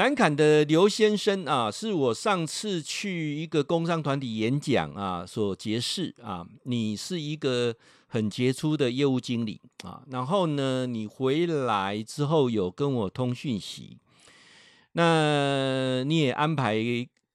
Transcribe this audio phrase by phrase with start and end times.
[0.00, 6.42] 南崁的刘先生啊，是我上次去一个工商团体演讲啊所结识啊。
[6.62, 7.76] 你是一个
[8.06, 13.98] 很杰出的业务经理啊，然后呢，你回来之后有跟我通讯息，
[14.92, 16.78] 那你也安排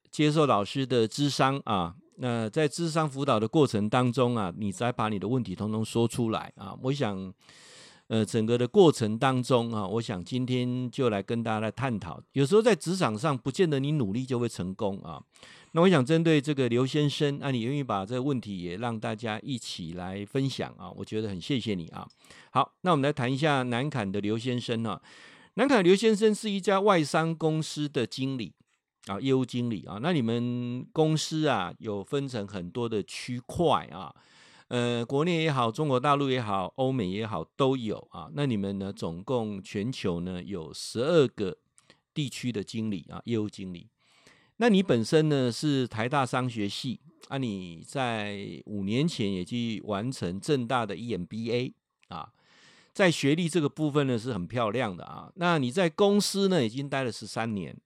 [0.09, 1.93] 接受老师的咨商啊。
[2.15, 6.75] 那在咨商辅导的过程当中啊，你再把你的问题通通说出来啊。
[6.81, 7.31] 我想。
[8.07, 12.21] 呃，整个的过程当中啊，我想今天就来跟大家来探讨。
[12.33, 15.19] 有时候在职场上，不见得你努力就会成功啊。
[15.71, 22.07] 那我想针对这个刘先生，啊，你愿意把这个问题也让大家一起来分享啊，我觉得很谢谢你啊。
[22.51, 25.01] 好，那我们来谈一下南崁的刘先生啊。
[25.55, 28.53] 南崁刘先生是一家外商公司的经理
[29.07, 29.97] 啊，业务经理啊。
[29.99, 34.13] 那你们公司啊，有分成很多的区块啊。
[34.67, 38.29] 呃，国内也好，中国大陆也好，欧美也好，都有啊。
[38.33, 38.91] 那你们呢？
[38.91, 41.55] 总共全球呢有十二个
[42.15, 43.87] 地区的经理啊，业务经理。
[44.57, 47.37] 那你本身呢是台大商学系啊？
[47.37, 51.73] 你在五年前也去完成正大的 EMBA
[52.07, 52.29] 啊，
[52.91, 55.31] 在学历这个部分呢是很漂亮的啊。
[55.35, 57.77] 那你在公司呢已经待了十三年，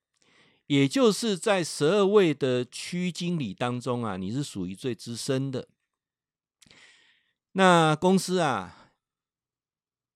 [0.68, 5.68] 也就是在十二位的区经理当中啊，你是属于最资深的。
[7.52, 8.92] 那公司啊，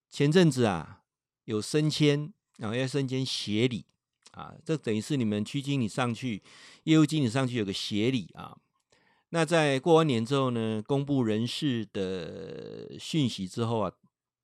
[0.09, 1.03] 前阵子啊
[1.47, 3.85] 有升迁，然后要升迁协理
[4.31, 6.45] 啊，这等于是你们区经理上去，
[6.85, 8.57] 业务经理上去有个协理啊。
[9.31, 13.93] 那在过完年之后呢，公布人事的讯息之后啊，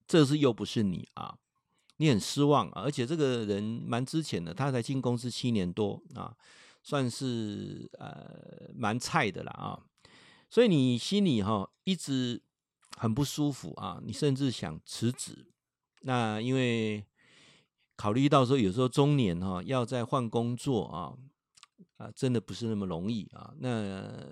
[0.09, 1.39] 这次又不是你啊，
[1.99, 6.35] 你很失望啊，而且这个人蛮之前的，他才进公司七年多啊，
[6.83, 9.79] 算是呃蛮菜的了啊，
[10.51, 12.43] 所以你心里哈一直。
[13.01, 13.99] 很不舒服啊！
[14.05, 15.47] 你甚至想辞职，
[16.03, 17.03] 那因为
[17.97, 21.17] 考虑到说有时候中年哈要再换工作啊
[21.97, 24.23] 啊，真的不是那么容易啊，那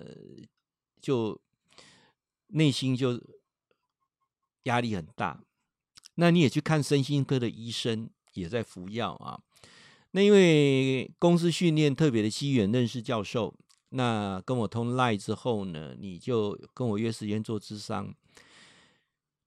[1.01, 1.41] 就
[2.49, 3.19] 内心就
[4.65, 5.43] 压力很大。
[6.13, 9.41] 那你也去看身心科的医生，也在服药啊。
[10.11, 13.55] 那因为公司训练特别的机缘认识教授，
[13.89, 18.13] 那跟我通赖之后呢，你就跟我约时间做咨商。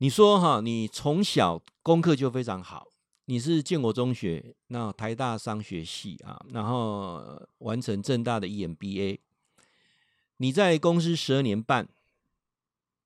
[0.02, 2.88] 你说哈，你从小功课就非常好，
[3.26, 9.20] 你是建国中学，那台大商学系啊，然后完成正大的 EMBA，
[10.38, 11.88] 你在公司十二年半，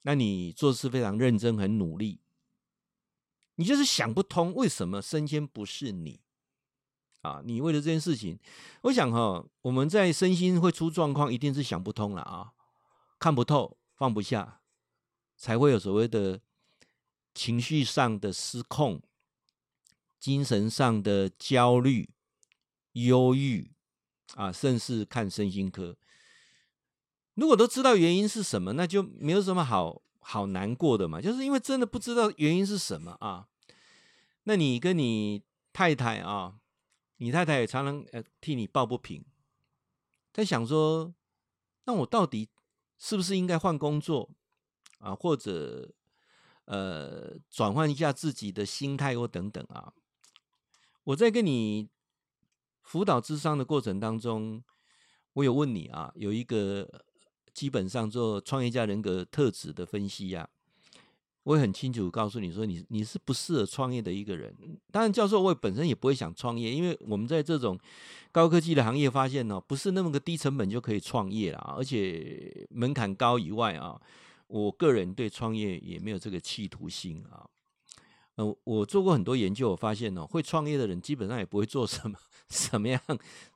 [0.04, 2.18] 那你做事非常认真，很努力，
[3.56, 6.20] 你就是想不通为什么升迁不是你
[7.20, 7.42] 啊？
[7.44, 8.38] 你为了这件事情，
[8.84, 12.54] 我想哈，我们在身心会出状况，一定是想不通了啊，
[13.18, 14.60] 看不透，放不下，
[15.36, 16.40] 才会有所谓的。
[17.36, 19.02] 情绪上的失控，
[20.18, 22.08] 精神上的焦虑、
[22.92, 23.72] 忧郁
[24.34, 25.98] 啊，甚至看身心科。
[27.34, 31.20] 如果都知道原因是什么，那就没有什么好好难过的嘛。
[31.20, 33.46] 就是因为真的不知道原因是什么啊。
[34.44, 35.42] 那你跟你
[35.74, 36.58] 太太啊，
[37.18, 39.22] 你太太也常常呃替你抱不平，
[40.32, 41.12] 在想说，
[41.84, 42.48] 那我到底
[42.96, 44.30] 是不是应该换工作
[45.00, 45.92] 啊，或者？
[46.66, 49.92] 呃，转换一下自己的心态或等等啊。
[51.04, 51.88] 我在跟你
[52.82, 54.62] 辅导智商的过程当中，
[55.32, 57.04] 我有问你啊，有一个
[57.54, 60.50] 基本上做创业家人格特质的分析呀、啊。
[61.44, 64.52] 我也很清楚告诉你说你，你你是不适合创业的一个人。
[64.90, 67.78] 当然，教授我也本身也不会想创业，因为我们在这种
[68.32, 74.00] 高科技的行业发现呢，不是那么个低成本就可以创业了，而且门槛高以外啊。
[74.48, 77.46] 我个人对创业也没有这个企图心啊，
[78.36, 82.18] 呃，我做过很多研究，我发现呢，会创业的人基本上也不会做什么
[82.50, 83.00] 什么样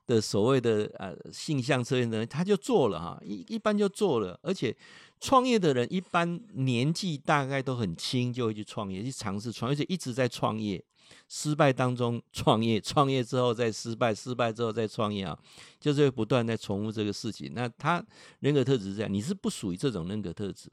[0.05, 4.75] 的所谓的呃性向测验的人，他就做了哈，一一般就做了，而且
[5.19, 10.83] 创业的人一般年纪大概都很轻，就会去创业，去尝试创业，而且一直在创业。
[11.27, 15.37] 失败当中创业，创业之后再失败，失败之后再创业啊，
[15.79, 17.51] 就是会不断在重复这个事情。
[17.53, 18.03] 那他
[18.39, 20.69] 人格特质是这样，你是不属于这种人格特质。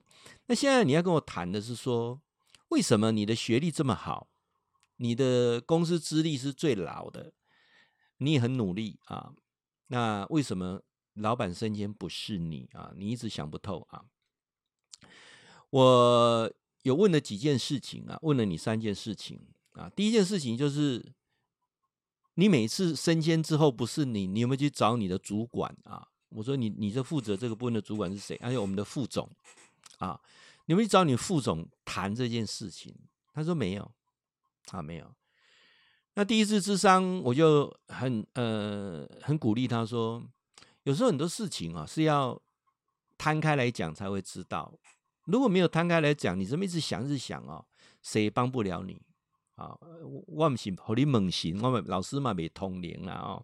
[0.46, 2.20] 那现在你要跟我谈的是说，
[2.69, 4.29] 为什么你的学历这么好，
[4.96, 7.32] 你的公司资历是最老的，
[8.19, 9.32] 你也很努力啊，
[9.87, 10.82] 那为什么
[11.14, 12.93] 老板升迁不是你啊？
[12.96, 14.05] 你一直想不透啊。
[15.70, 16.52] 我
[16.82, 19.40] 有问了几件事情啊，问了你三件事情。
[19.79, 21.15] 啊，第一件事情就是，
[22.35, 26.09] 你每次升迁之后，不是你，你有没有去找你的主管啊？
[26.31, 28.39] 我说你，你这负责这个部分的主管是谁？
[28.43, 29.31] 还有我们的副总
[29.99, 30.21] 啊，
[30.67, 32.95] 你有没有去找你副总谈这件事情？
[33.33, 33.91] 他说没有，
[34.71, 35.15] 啊，没有。
[36.15, 40.23] 那第一次智商，我就很呃很鼓励他说，
[40.83, 42.41] 有时候很多事情啊是要
[43.17, 44.77] 摊开来讲才会知道，
[45.25, 47.65] 如果没有摊开来讲，你这么一直想一直想啊，
[48.03, 49.01] 谁也帮不了你
[49.59, 49.77] 啊。
[50.27, 53.43] 我不是和你猛行，我们老师嘛没通灵了啊，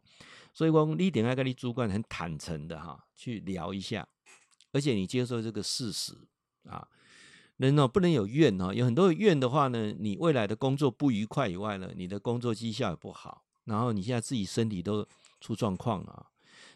[0.52, 4.06] 所以我你一定要跟你主管很坦诚的哈去聊一下，
[4.72, 6.14] 而且你接受这个事实
[6.68, 6.88] 啊。
[7.58, 15.06] 人哦，不能有怨哦，有很多怨的话呢，你未来的工作不愉快以外呢，你的工作绩效也不好，然后你现在自己身体都
[15.40, 16.26] 出状况啊，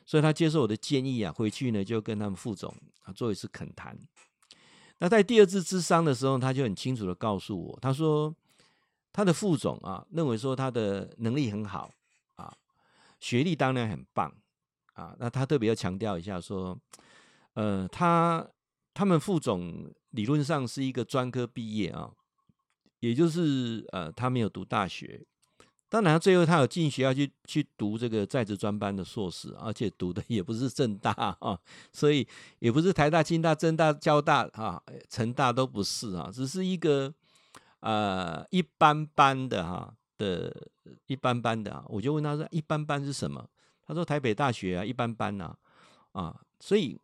[0.06, 3.98] 所以他接受我的建议啊，回去呢就跟他们副总啊做一次恳谈。
[5.00, 8.32] 那在第二次咨商的时候，他就很清楚的告诉我，他说
[9.18, 11.90] 他的副总啊认为说他的能力很好
[12.36, 12.56] 啊，
[13.18, 14.32] 学历当然很棒
[14.94, 16.78] 啊，那他特别要强调一下说，
[17.54, 18.48] 呃，他
[18.94, 19.92] 他们副总。
[20.12, 22.10] 理论上是一个专科毕业啊，
[23.00, 25.22] 也就是呃，他没有读大学。
[25.90, 31.58] 当然，最后他有进学校去去读这个在职专班的硕士，而且读的也不是政大啊，
[31.92, 32.26] 所以
[32.60, 37.12] 也不是台大、清大、政大、交大啊、成大都不是啊，只是一个
[37.80, 40.54] 呃一般般的哈的
[41.06, 41.84] 一般般的啊。
[41.88, 43.48] 我就问他说：“一般般是什么？”
[43.86, 45.56] 他说：“台北大学啊，一般般呐
[46.12, 46.98] 啊。”所以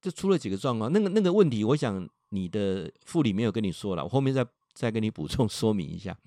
[0.00, 0.92] 就出了几个状况。
[0.92, 2.08] 那个那个问题，我想。
[2.30, 6.18] 你的副理没有跟你说了，我后面再再跟你补充 说明一下。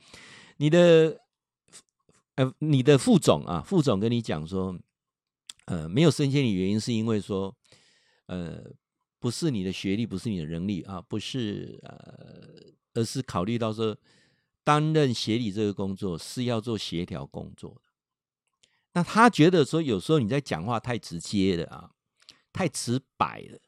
[0.56, 1.20] 你的
[2.36, 4.74] 呃，你的副总啊，副总跟你讲说，
[5.66, 7.54] 呃，没有升迁的原因是因为说，
[8.28, 8.64] 呃，
[9.20, 13.98] 不是你的学历，不是你的能力啊，不是呃，而是考虑到说，
[14.64, 17.82] 担任协理这个工作是要做协调工作的。
[18.94, 21.92] 那他觉得说，有时候你在讲话太直接了啊，
[22.52, 23.60] 太直白了，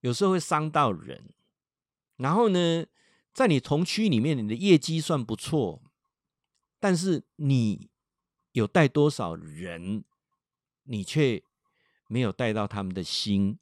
[0.00, 1.30] 有时候会伤到人。
[2.16, 2.84] 然后呢，
[3.32, 5.82] 在你同区里面，你的业绩算不错，
[6.80, 7.88] 但是你
[8.52, 10.04] 有带多少人，
[10.84, 11.40] 你却
[12.08, 13.58] 没有带到他们的心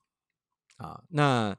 [0.76, 1.02] 啊。
[1.08, 1.56] 那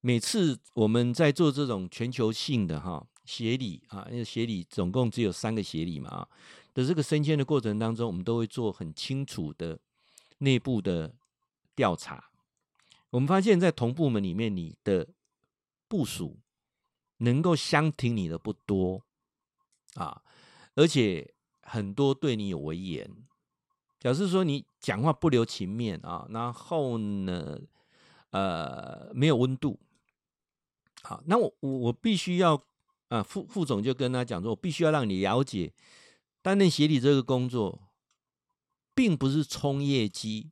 [0.00, 6.28] 每次我们在做这种全球性的哈协理啊，因为协理总共只有三个协理嘛啊
[6.74, 9.78] 的这个升迁的过程当中，我们都会做很清楚的
[10.38, 11.14] 内部的
[11.74, 12.30] 调查。
[13.10, 15.08] 我们发现，在同部门里面，你的
[15.88, 16.38] 部署
[17.18, 19.02] 能够相挺你的不多
[19.94, 20.22] 啊，
[20.74, 23.10] 而且很多对你有威严，
[23.98, 27.58] 表示说你讲话不留情面啊，然后呢，
[28.36, 29.80] 呃，没有温度。
[31.02, 32.62] 好，那我我我必须要
[33.08, 35.72] 啊，副副总就跟他讲说，我必须要让你了解，
[36.42, 37.80] 担任协理这个工作，
[38.94, 40.50] 并不是冲业绩，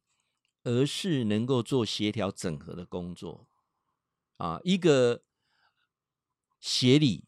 [0.62, 3.46] 而是能够做协调整合的工作
[4.38, 5.22] 啊，一个。
[6.66, 7.26] 协理，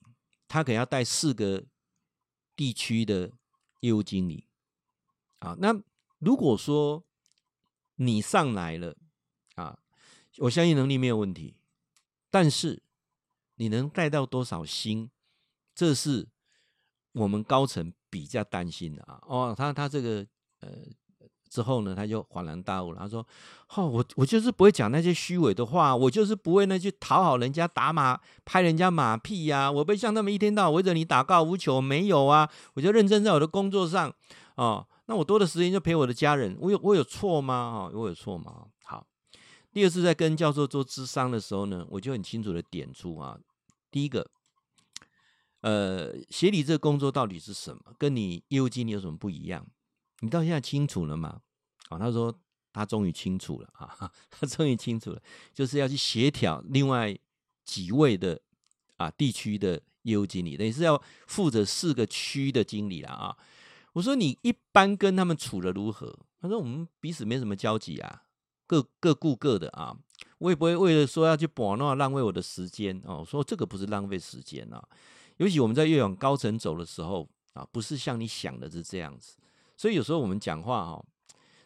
[0.49, 1.67] 他可能要带四个
[2.57, 3.31] 地区的
[3.81, 4.47] 业务经理
[5.41, 5.55] 啊。
[5.59, 5.79] 那
[6.19, 7.05] 如果说
[7.97, 8.97] 你上来了
[9.57, 9.79] 啊，
[10.39, 11.55] 我相信能力没有问题，
[12.31, 12.83] 但是
[13.57, 15.11] 你能带到多少星，
[15.75, 16.29] 这是
[17.13, 19.21] 我们高层比较担心的啊。
[19.23, 20.27] 哦，他他这个
[20.61, 20.69] 呃。
[21.49, 22.99] 之后呢，他就恍然大悟了。
[22.99, 23.25] 他说
[23.77, 32.51] ：“哦，我我就是不会讲那些虚伪的话，我就是不会那去讨好人家、打马、拍人家马屁呀、我不会像他们一天到晚围着你打高尔夫球，没有啊。
[32.75, 34.13] 我就认真在我的工作上
[34.57, 34.85] 哦。
[35.07, 37.55] 那我多的时间就陪我的家人，我有我有错吗？
[37.55, 38.67] 哦，我有错吗？
[39.77, 43.39] 第二次在跟教授做咨商的时候呢，我就很清楚的点出啊，
[43.91, 44.27] 第一个，
[45.61, 47.83] 呃，协理这个工作到底是什么？
[47.99, 49.67] 跟你业务经理有什么不一样？
[50.21, 51.43] 你到现在清楚了吗？”
[51.91, 52.35] 啊，他说
[52.73, 57.15] 他终于清楚了啊， 他终于清楚了，就是要去协调另外
[57.67, 58.41] 几位的
[58.97, 63.37] 啊地区的业务经理，等于是要负责四个区的经理了啊。
[63.93, 66.19] 我说你一般跟他们处的如何？
[66.41, 68.23] 他说我们彼此没什么交集啊，
[68.67, 69.97] 各各顾各的啊。
[70.39, 73.25] 我也不会为了说要去把那浪费我的时间哦。
[73.27, 74.83] 说这个不是浪费时间啊，
[75.37, 79.37] 尤其我们在越往高层走的时候啊，不是像你想的是这样子。
[79.77, 81.05] 所以有时候我们讲话哈。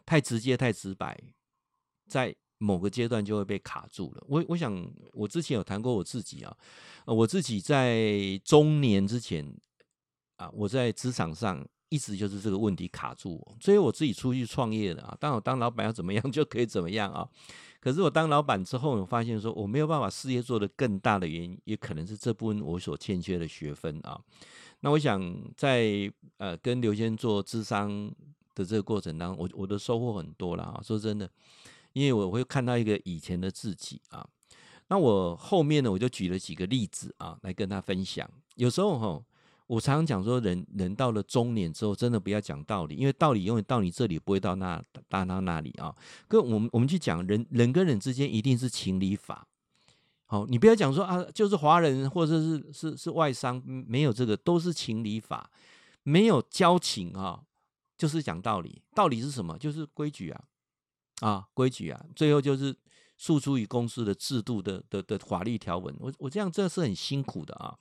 [0.06, 1.16] 太直接、太直白，
[2.08, 4.24] 在某个阶段就会被卡住了。
[4.26, 6.56] 我我想，我之前有谈过我自己啊，
[7.06, 9.54] 我自己在中年之前
[10.34, 15.14] 啊，我在职场上一直就是这个问题卡住我，所以我自己出去创业了啊。
[15.20, 17.28] 当我当老板要怎么样 就可以怎么样啊。
[17.78, 24.18] 可是我当老板之后，我发现说我没有办法事业做得更大的原因，也可能是这部分我所欠缺的学分啊。
[24.80, 28.10] 那我想在呃跟刘先做智商。
[28.52, 30.80] 的这个过程当中，我我的收获很多了啊！
[30.82, 31.30] 说真的，
[31.92, 34.26] 因为我会看到一个以前的自己啊。
[34.88, 38.28] 那我后面呢，我就举了几个例子啊，来跟他分享。
[38.56, 39.22] 有时候哈，
[39.70, 45.94] 我常常讲说人，人到了中年之后，真的不要讲道理，因为道理永远到你这里，不会到那到到那里啊。
[46.26, 49.46] 跟我们我们去讲人人跟人之间一定是情理法。
[50.26, 55.48] 好，你不要讲说啊，就是华人或者是是是外商，没有这个，都是情理法，
[56.02, 57.40] 没有交情啊，
[57.96, 58.82] 就是讲道理。
[58.92, 59.56] 道理是什么？
[59.56, 60.44] 就是规矩啊，
[61.20, 62.76] 啊，规矩啊，最后就是
[63.16, 65.94] 诉诸于公司的制度的的的法律条文。
[66.00, 67.78] 我我这样这是很辛苦的啊。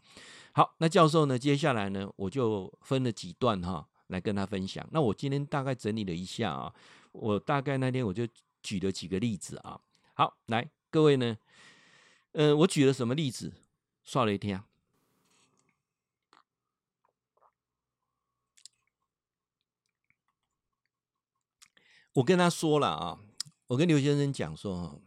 [0.51, 1.37] 好，那教授呢？
[1.37, 4.85] 接下来呢，我就分了几段哈，来跟他分享。
[4.91, 6.73] 那我今天大概整理了一下啊，
[7.11, 8.27] 我大概那天我就
[8.61, 9.79] 举了几个例子啊。
[10.15, 11.37] 好，来各位呢，
[12.33, 13.53] 呃，我举了什么例子？
[14.03, 14.61] 刷了一天，
[22.13, 23.19] 我跟他说了啊，
[23.67, 24.99] 我跟刘先生讲说，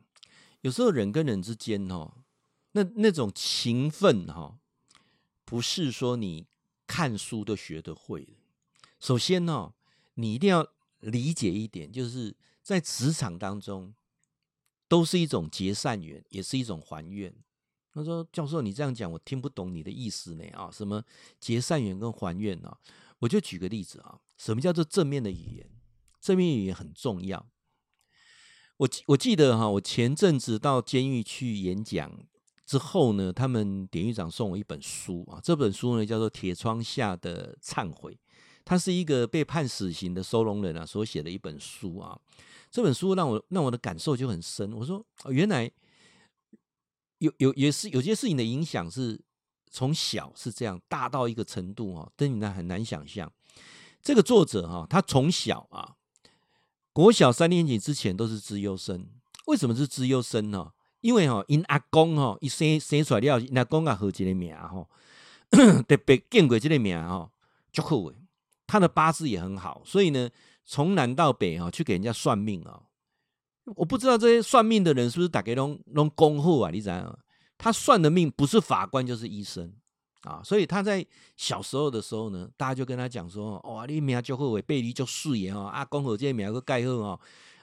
[0.60, 2.14] 有时候人跟人之间哦，
[2.70, 4.60] 那那种情分哈。
[5.52, 6.46] 不是说你
[6.86, 8.26] 看书都学得会。
[8.98, 9.74] 首先呢、哦，
[10.14, 10.66] 你一定要
[11.00, 13.92] 理解一点，就是在职场当中，
[14.88, 17.30] 都是一种结善缘，也是一种还愿。
[17.92, 20.44] 他说：“教授，你这样讲，我听不懂你的意思呢。
[20.54, 21.04] 啊，什么
[21.38, 22.74] 结善缘跟还愿呢？
[23.18, 25.70] 我就举个例子啊，什么叫做正面的语言？
[26.18, 27.46] 正面语言很重要。
[28.78, 32.10] 我我记得哈，我前阵子到监狱去演讲。”
[32.72, 38.14] 之后呢，他们典狱长送我一本书啊，这本书呢叫做《铁窗下的忏悔》，
[38.64, 42.18] 它是一个被判死刑的收容人啊所写的一本书啊。
[42.70, 44.72] 这本书让我让我的感受就很深。
[44.72, 45.70] 我说，原来
[47.18, 49.20] 有有也是有些事情的影响是
[49.70, 53.30] 从小是这样，大到一个程度啊，真的很难想象。
[54.00, 55.96] 这个作者哈，他从小啊，
[56.90, 59.06] 国小三年级之前都是资优生。
[59.48, 60.72] 为什么是资优生呢？
[61.02, 64.88] 因为哦，因阿公哦一生生出来了，因阿公啊，好这个名哦，
[65.86, 67.30] 特别见过这个名哈，
[67.70, 68.14] 足好诶。
[68.66, 70.30] 他的八字也很好，所以呢，
[70.64, 72.80] 从南到北哈，去给人家算命啊。
[73.76, 76.70] 我不知道这些算命的人是不是大家拢拢恭贺啊？
[76.72, 77.18] 你知道
[77.58, 79.70] 他算的命不是法官就是医生
[80.22, 81.04] 啊，所以他在
[81.36, 87.20] 小时候的时候呢，大家就跟他讲说：哇，你名足好诶，背离足水诶哈，阿公和这个名个盖好哦。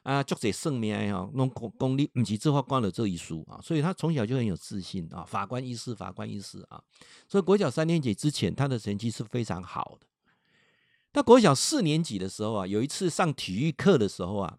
[0.09, 5.23] 啊，作者圣命哈，弄功功力不是这法官的这一书啊，所以他从小就很有自信啊。
[5.23, 6.81] 法官医师，法官医师啊，
[7.27, 10.07] 所以国小三年级之前，他的成绩是非常好的。
[11.11, 14.57] 到国小四年级的时候啊，有一次上体育课的时候啊，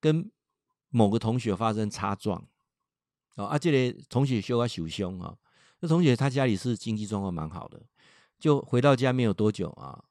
[0.00, 0.30] 跟
[0.90, 2.46] 某个同学发生擦撞，
[3.36, 5.34] 哦，啊，这个同学受啊受伤啊，
[5.80, 7.80] 那同学他家里是经济状况蛮好的，
[8.38, 10.04] 就回到家没有多久啊，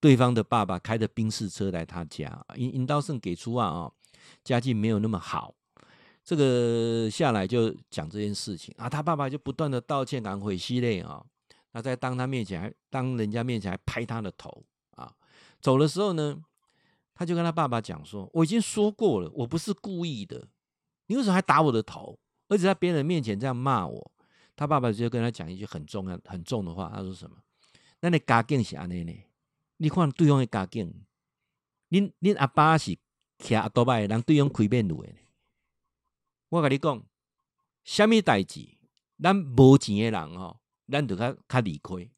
[0.00, 3.92] 对方的爸爸开着宾士车来他家，引引导圣给出啊啊。
[4.44, 5.54] 家境没有那么好，
[6.24, 11.24] 这个下来就讲这件事情啊，他爸爸就不断的道歉，赶悔系列啊，
[11.72, 14.64] 那在当他面前还当人家面前还拍他的头
[14.96, 15.12] 啊，
[15.60, 16.42] 走的时候呢，
[17.14, 20.48] 他就跟他爸爸讲说：“我已经说过了，我不是故意的，
[21.06, 22.18] 你为什么还打我的头？
[22.48, 24.12] 而且在别人面前这样骂我。”
[24.54, 27.36] 他爸爸就跟他讲一句很重要、很重的话，他说什么？
[28.00, 29.12] 那你家境是安尼呢？
[29.78, 31.04] 你看对方的家境，
[31.90, 32.96] 恁恁阿爸是。
[33.42, 35.08] 骑阿多拜，人对方开面路的。
[36.48, 37.02] 我跟你讲，
[37.82, 38.78] 什么代志，
[39.20, 42.08] 咱无钱的人吼，咱就较较理亏。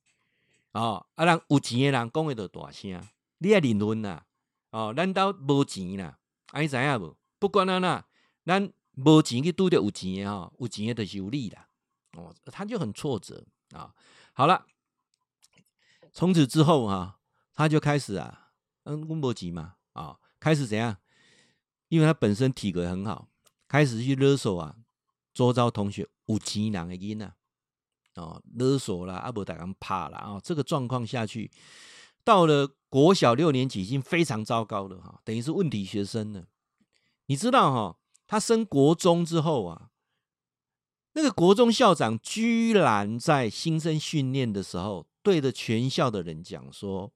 [0.73, 3.03] 哦，啊，人有钱的人讲诶就大声，
[3.39, 4.27] 你爱认论啦。
[4.71, 7.17] 哦，咱兜无钱啦，啊，你知影无？
[7.39, 8.05] 不管安怎，
[8.45, 11.67] 咱无钱去拄着有钱的吼，有钱的就是有理啦。
[12.19, 13.95] 哦，他就很挫折啊。
[14.35, 14.67] 好了，
[16.13, 17.19] 从此之后啊，
[17.55, 18.51] 他就开始啊，
[18.83, 20.99] 嗯，阮无钱嘛，啊，开始怎样？
[21.89, 23.29] 因为他本身体格很好，
[23.69, 24.77] 开始去勒索啊，
[25.33, 27.35] 周遭同学有钱人的囡啊
[28.15, 31.51] 哦，勒索啦，阿伯大人怕了啊，这个状况下去，
[32.23, 36.47] 到了国小六年级已经非常糟糕了哈，等于是问题学生了。
[37.27, 39.91] 你知道哈，他升国中之后啊，
[41.15, 47.13] 那个国中校长居然在新生训练的时候，对着全校的人讲说：“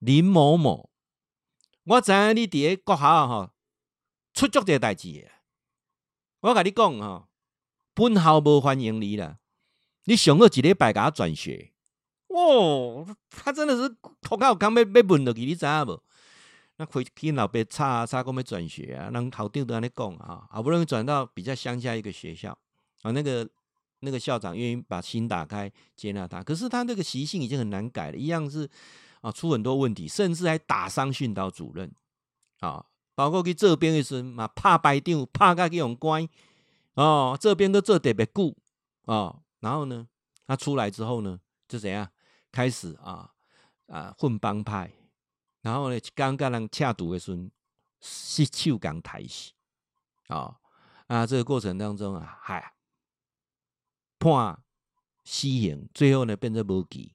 [0.00, 0.90] 林某某，
[1.84, 3.52] 我知你伫个国校哈。”
[4.34, 5.30] 出足这代志，
[6.40, 7.28] 我跟你讲哈，
[7.94, 9.38] 本校无欢迎你了。
[10.06, 11.70] 你上个一礼拜给他转学，
[12.26, 16.02] 哦，他真的是头壳有刚要被问落去，你知影无？
[16.76, 22.50] 那回去老爸查查讲要转学啊，人校长都安尼讲啊，好不容易转到比较乡下一个学校
[23.02, 23.48] 啊，那个
[24.00, 28.68] 那个校长愿意把心打开接纳他，可是他那个习性已经很难改了，一样是
[29.20, 31.94] 啊，出很多问题，甚至还打伤训导主任
[32.58, 32.84] 啊。
[33.14, 36.28] 包括去这边的时候嘛，拍排长，拍甲去用关
[36.94, 38.54] 哦，这边都做特别久
[39.04, 39.42] 哦。
[39.60, 40.06] 然后呢，
[40.46, 42.10] 他出来之后呢，就怎样
[42.52, 43.30] 开始啊
[43.86, 44.92] 啊混帮派，
[45.62, 47.48] 然后呢刚跟人恰赌的时候，
[48.00, 49.52] 失手刚抬起
[50.28, 50.56] 啊
[51.06, 52.74] 啊这个过程当中啊，嗨
[54.18, 54.58] 判
[55.24, 57.14] 死刑，最后呢变成无期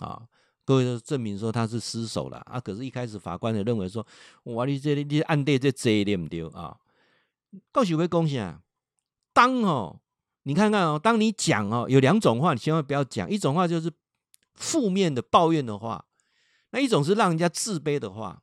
[0.00, 0.26] 啊。
[0.66, 2.58] 各位都证明说他是失手了啊！
[2.58, 4.04] 可是，一开始法官也认为说，
[4.42, 6.76] 哇，你这你案底这贼对不对啊？
[7.70, 8.60] 告诉各位啊，
[9.32, 10.00] 当哦，
[10.42, 13.30] 你看看哦，当你讲哦，有两种话，你千万不要讲。
[13.30, 13.92] 一种话就是
[14.54, 16.04] 负面的抱怨的话，
[16.70, 18.42] 那一种是让人家自卑的话，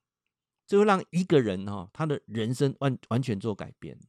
[0.66, 4.00] 就会让一个人哈，他的人生完完全做改变。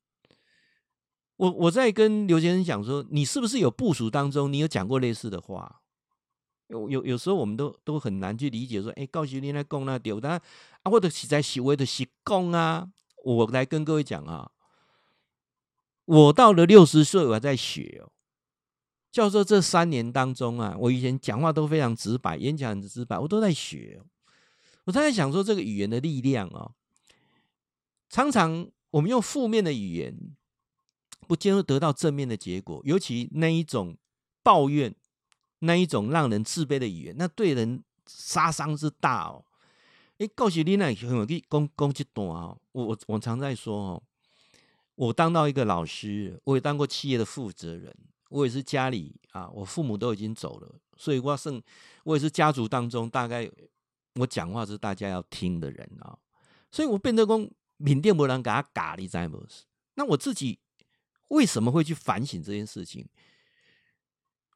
[1.37, 5.81] 我我在跟刘先生讲说，你是不是有部署当中，你有讲过类似的话？
[6.69, 12.91] 有有有时候我们都都很难去理解说，哎，告诉你来供那丢，但啊，或者是在行为的习讲啊，
[13.23, 14.51] 我来跟各位讲啊，
[16.07, 18.11] 我到了六十岁，我还在学哦。
[19.13, 24.03] 教授这三年当中啊，我以前讲话都非常直白，演讲很直白，我都在学。
[24.85, 26.73] 我在想说，这个语言的力量哦，
[28.09, 30.19] 常常我们用负面的语言，
[31.29, 33.97] 不见得得到正面的结果，尤其那一种
[34.43, 34.95] 抱怨。
[35.65, 39.45] 那一种让人自卑的语言，那对人杀伤之大哦！
[40.19, 42.57] 哎，告诉你那很有去攻攻击多啊！
[42.73, 44.03] 我我我常在说哦，
[44.95, 47.93] 我当到一个老师，我也当过企业的负责人，
[48.29, 51.61] 我也是家里啊，我父母都已经走了，所以我剩
[52.05, 53.51] 我也是家族当中大概
[54.15, 56.17] 我讲话是大家要听的人啊，
[56.71, 59.65] 所以我变得讲缅甸不能给他咖喱在不是？
[59.95, 60.59] 那我自己
[61.29, 63.09] 为什么会去反省这件事情？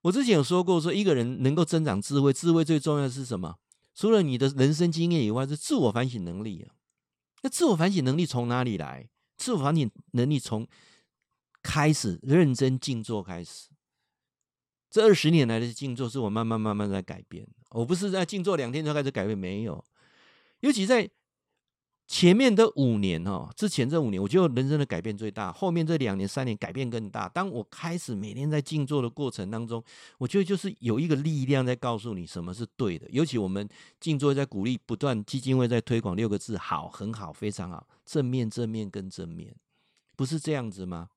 [0.08, 3.56] 我之前有说过，说一个人能够增长智慧，智慧最重要的是什么？
[3.94, 6.72] 除了你的人生经验以外，是自我反省能力啊。
[7.42, 9.10] 那自我反省能力从哪里来？
[9.36, 10.66] 自我反省能力从
[11.62, 13.68] 开始认真静坐开始。
[14.88, 17.46] 这二十年来的静坐，是我慢慢慢慢在改变。
[17.72, 19.84] 我不是在静坐两天就开始改变，没有。
[20.60, 21.10] 尤其在。
[22.08, 25.52] 前面的五年哦，之前这五年，我觉得人生的改变最大。
[25.52, 27.28] 后面这两年、三年改变更大。
[27.28, 29.84] 当我开始每天在静坐的过程当中，
[30.16, 33.06] 我觉得就是有一个力量在告诉你什么是对的。
[33.10, 33.68] 尤其我们
[34.00, 39.54] 静坐在鼓励，不断基金会在推广六个字：好，很好，非常好，正面、正面跟正面，
[40.16, 41.10] 不是这样子吗？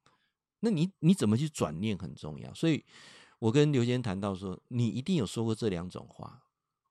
[0.60, 2.54] 那你你怎么去转念很重要。
[2.54, 2.84] 所以
[3.39, 6.43] 我跟刘先谈到说，你一定有说过这两种话。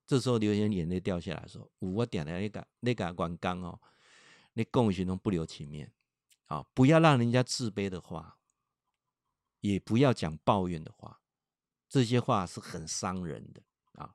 [0.06, 3.78] 这时候刘先生眼泪掉下来说：“我点了那个那个关刚哦。”
[4.60, 5.90] 你共行中不留情面，
[6.46, 8.36] 啊，不要让人家自卑的话，
[9.60, 11.20] 也不要讲抱怨的话，
[11.88, 14.14] 这些话是很伤人的啊。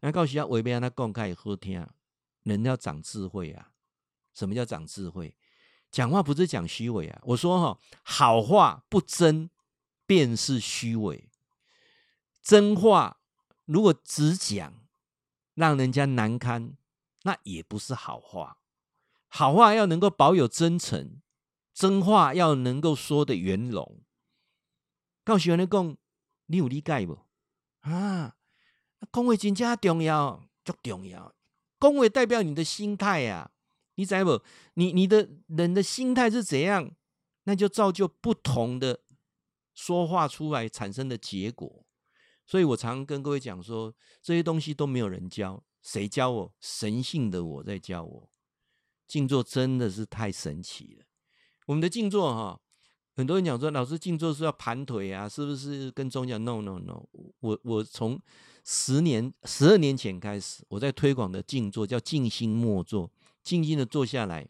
[0.00, 1.86] 那告诉他，违背让他公开好听，
[2.42, 3.70] 人要长智慧啊。
[4.32, 5.36] 什么叫长智慧？
[5.90, 7.20] 讲话不是讲虚伪啊。
[7.24, 9.50] 我说哈，好话不真
[10.06, 11.28] 便是虚伪，
[12.40, 13.20] 真话
[13.66, 14.72] 如果只讲
[15.52, 16.78] 让人家难堪，
[17.24, 18.56] 那也不是好话。
[19.34, 21.22] 好话要能够保有真诚，
[21.72, 24.02] 真话要能够说的圆融。
[25.24, 25.96] 告诉你讲，
[26.48, 27.18] 你有理解不？
[27.80, 28.36] 啊，
[29.10, 31.34] 讲话真正重要，足重要。
[31.80, 33.50] 讲话代表你的心态呀、啊，
[33.94, 34.42] 你知不？
[34.74, 36.94] 你你的人的心态是怎样，
[37.44, 39.00] 那就造就不同的
[39.72, 41.86] 说话出来产生的结果。
[42.44, 46.54] 所以我常跟各位讲说，这些东西都没有人教，谁教我？
[46.60, 48.31] 神性的我在教我。
[49.12, 51.04] 静坐真的是太神奇了。
[51.66, 52.58] 我们的静坐哈，
[53.14, 57.04] 很多人讲说，老师静坐是要盘腿啊，是不是跟宗教？No No No，
[57.40, 58.18] 我我从
[58.64, 63.10] 十年、十二年前开始，我在推广的静坐叫静心默坐，
[63.42, 64.48] 静静的坐下来，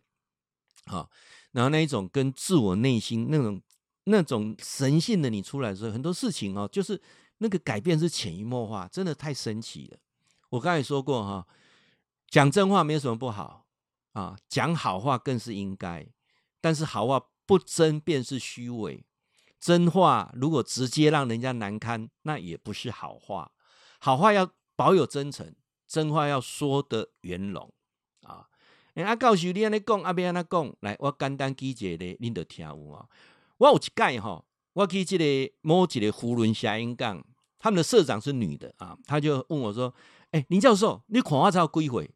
[0.87, 1.11] 好，
[1.51, 3.61] 然后那一种跟自我内心那种
[4.05, 7.03] 那种神性的你出来的时候，很多事情哦，就是
[7.39, 9.99] 那个改变是潜移默化，真的太神奇了。
[10.51, 11.49] 我刚才说过哈，
[12.29, 13.62] 讲真话没有什么不好。
[14.13, 16.07] 啊，讲好话更是应该，
[16.61, 19.05] 但是好话不真便是虚伪，
[19.59, 23.53] 真话如果直接让人家难堪，那也不是好话。
[23.99, 25.55] 好话要保有真诚，
[25.87, 27.73] 真话要说得圆融
[28.23, 28.49] 啊。
[28.95, 33.09] 哎，阿告诉你安尼讲，阿别安尼讲，来，我简单举一个，恁就听有啊。
[33.59, 34.45] 我有一届哈，
[34.75, 37.25] 我去这个某一个扶轮峡演讲，
[37.59, 39.95] 他们的社长是女的啊，他就问我说
[40.33, 42.11] ：“哎、欸，林教授，你看我才几回？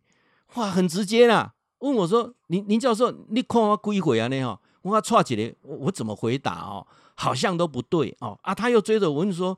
[0.54, 1.54] 哇，很直接啦。”
[1.86, 4.26] 问我说：“林林教授，你看我几回啊？
[4.26, 6.86] 你哈，我他岔起来，我怎么回答哦？
[7.14, 8.54] 好像都不对哦啊！
[8.54, 9.56] 他又追着我问说：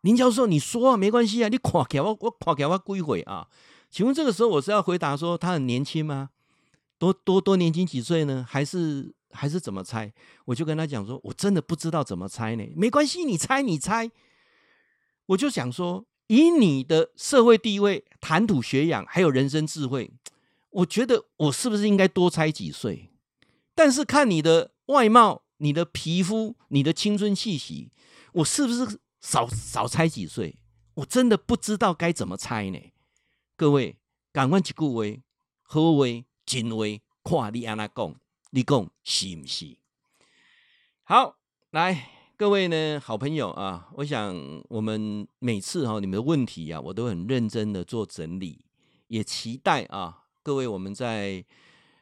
[0.00, 3.46] 林教授，你说啊，没关系啊，你看起来我我看起来我几回啊？
[3.90, 6.30] 请问这个时候我是要回答说他很年轻吗？
[6.98, 8.44] 多多多年轻几岁呢？
[8.48, 10.12] 还是还是怎么猜？
[10.46, 12.64] 我就跟他讲说，我真的不知道怎么猜呢。
[12.74, 14.10] 没关系，你猜你猜。
[15.26, 20.10] 我就想说。”以你的社会地位、谈吐学养，还有人生智慧，
[20.72, 23.10] 我觉得我是不是应该多猜几岁？
[23.74, 27.90] 但是看你的外貌、你的皮肤、你的青春气息，
[28.32, 30.56] 我是不是少少猜几岁？
[30.94, 32.78] 我真的不知道该怎么猜呢。
[33.56, 33.96] 各位，
[34.32, 35.22] 赶快一句话，
[35.62, 36.06] 好话、
[36.44, 36.84] 真话，
[37.22, 38.14] 看你安怎讲，
[38.50, 39.76] 你讲是不是？
[41.04, 41.38] 好，
[41.70, 48.64] 来，各位呢，好朋友啊，我想我们每次哈、哦，你们的问题啊，我都很认真的做整理，
[49.08, 51.44] 也期待啊，各位我们在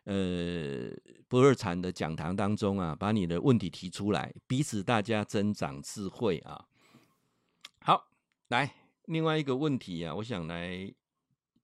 [0.05, 0.91] 呃
[1.29, 6.67] 不二禅的讲堂当中啊，把你的问题提出来，彼此大家增长智慧啊。
[7.81, 8.09] 好，
[8.49, 8.77] 来。
[9.07, 10.93] 另外一个问题啊，我想来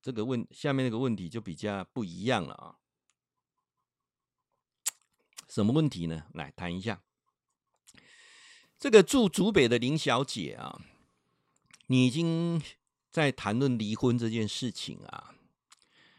[0.02, 2.76] 这个问下面那个问题就比较不一样了啊。
[5.48, 6.26] 什么问题呢？
[6.34, 7.00] 来谈一下。
[8.78, 10.82] 这个住竹北的林小姐啊，
[11.86, 12.60] 你已经
[13.10, 15.35] 在谈论离婚这件事情啊。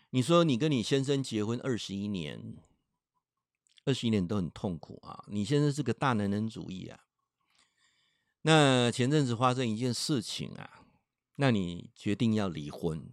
[0.09, 2.57] 你说你跟你先生结婚二十一年，
[3.85, 5.23] 二十一年都很痛苦啊。
[5.27, 7.05] 你先生是个大男人主义啊。
[8.41, 10.83] 那前阵子发生一件事情啊。
[11.39, 13.11] 那你决定要离婚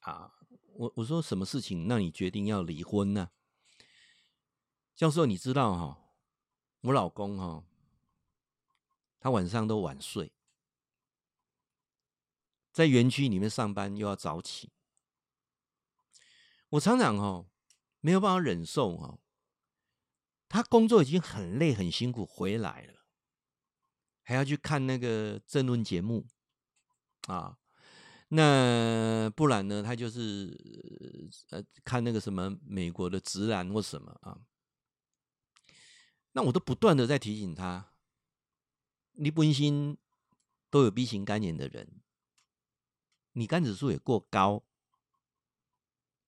[0.00, 0.32] 啊？
[0.72, 3.28] 我我说什么事情让你决定要离婚呢？
[4.94, 5.98] 教授，你知道哈，
[6.80, 7.62] 我老公哈，
[9.20, 10.32] 他晚上都晚睡，
[12.72, 14.70] 在园区里面上班又要早起，
[16.72, 17.46] 我常常哈
[18.00, 19.18] 没有办法忍受哈，
[20.48, 23.04] 他工作已经很累很辛苦回来了，
[24.22, 26.26] 还要去看那个政论节目。
[27.28, 27.56] 啊，
[28.28, 29.82] 那不然呢？
[29.82, 30.58] 他就是
[31.50, 34.40] 呃，看那个什么美国的直男或什么啊。
[36.32, 37.92] 那我都不断的在提醒他，
[39.12, 39.96] 你本身
[40.70, 42.00] 都有 B 型肝炎的人，
[43.32, 44.64] 你肝指数也过高，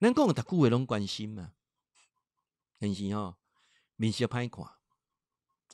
[0.05, 1.53] 能够他顾伟龙关心吗？
[2.79, 3.37] 很行哦，
[3.95, 4.63] 面色歹看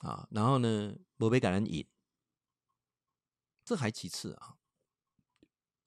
[0.10, 1.86] 啊，然后呢，不被感染瘾，
[3.66, 4.56] 这还其次啊。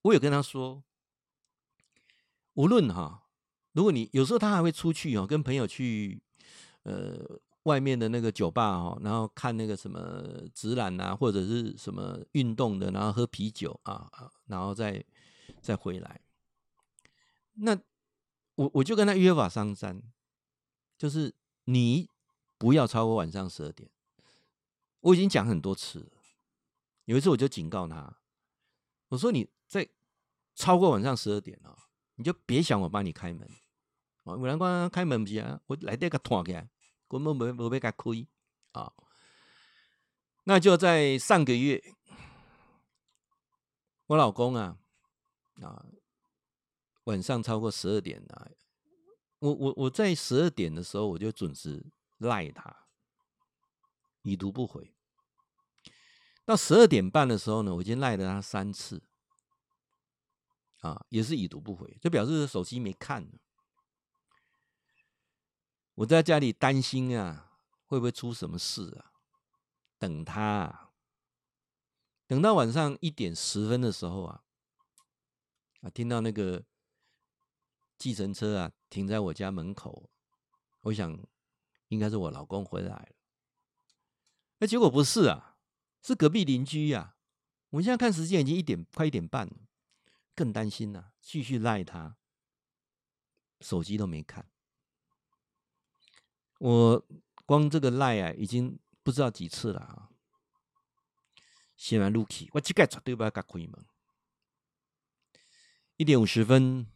[0.03, 0.85] 我有跟他说，
[2.53, 3.29] 无论哈，
[3.73, 6.21] 如果你有时候他还会出去哦，跟朋友去
[6.83, 15.03] 呃外面的那个酒吧哈，然后看那个什么直男啊，或者是什么运动的，然后喝啤酒啊，然后再
[15.63, 16.21] 再回来。
[17.55, 17.79] 那
[18.55, 20.03] 我我就跟他约法三章，
[20.97, 22.09] 就是你
[22.59, 23.91] 不要超过晚上十二点。
[25.01, 26.23] 我已经讲很多次了，
[27.05, 28.19] 有一次我就警告他，
[29.09, 29.49] 我说你。
[29.67, 29.89] 在
[30.55, 31.77] 超过晚上十二点了，
[32.15, 33.49] 你就别想我帮你开门
[34.23, 34.37] 啊！
[34.37, 36.69] 有人讲开门不是啊，我来这个拖开，
[37.09, 38.25] 根本没没被他亏
[38.71, 38.93] 啊。
[40.45, 41.83] 那就在上个月，
[44.07, 44.79] 我老公啊
[45.61, 45.85] 啊，
[47.05, 48.49] 晚上超过十二点啊，
[49.39, 51.85] 我我我在十二点的时候我就准时
[52.19, 52.87] 赖他，
[54.23, 54.95] 已读不回。
[56.45, 59.03] 到十二点半的时候呢，我已经赖了他三次。
[60.81, 63.27] 啊，也是已读不回，就表示手机没看。
[65.95, 67.53] 我在家里担心啊，
[67.87, 69.13] 会不会出什么事啊？
[69.99, 70.91] 等他啊，
[72.27, 74.45] 等到晚上一点十分的时候啊，
[75.81, 76.63] 啊，听到那个
[78.05, 80.11] 计程车啊停在我家门口，
[80.83, 81.19] 我想
[81.89, 83.09] 应该是我老公回来了。
[84.59, 85.57] 那结果不是啊，
[86.03, 87.17] 是隔壁邻居呀。
[87.71, 89.57] 我现在看时间已经一点快一点半了。
[90.35, 92.19] 更担心了，继续赖他，
[93.61, 94.51] 手机都没看。
[96.59, 97.07] 我
[97.47, 100.11] 光这个赖啊，已经不知道几次了啊。
[101.75, 103.87] 写完录取，我这个绝对不要给他开门。
[105.97, 106.87] 一点五十分，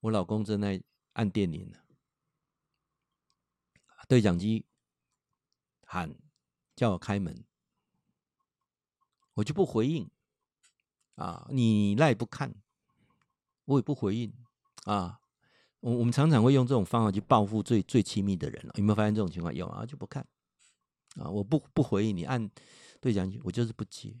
[0.00, 0.82] 我老公正在
[1.12, 1.78] 按电铃呢，
[4.08, 4.66] 对讲机
[5.84, 6.14] 喊
[6.74, 7.44] 叫我开门，
[9.34, 10.10] 我就不回应。
[11.16, 12.54] 啊，你赖不看，
[13.66, 14.32] 我也不回应
[14.84, 15.20] 啊。
[15.80, 18.72] 我我们常常会用这种方法去报复最最亲密的人了。
[18.76, 19.54] 有没有发现这种情况？
[19.54, 20.26] 有啊，就不看
[21.16, 22.50] 啊，我不不回应你按
[23.02, 24.18] 对讲机，我就是不接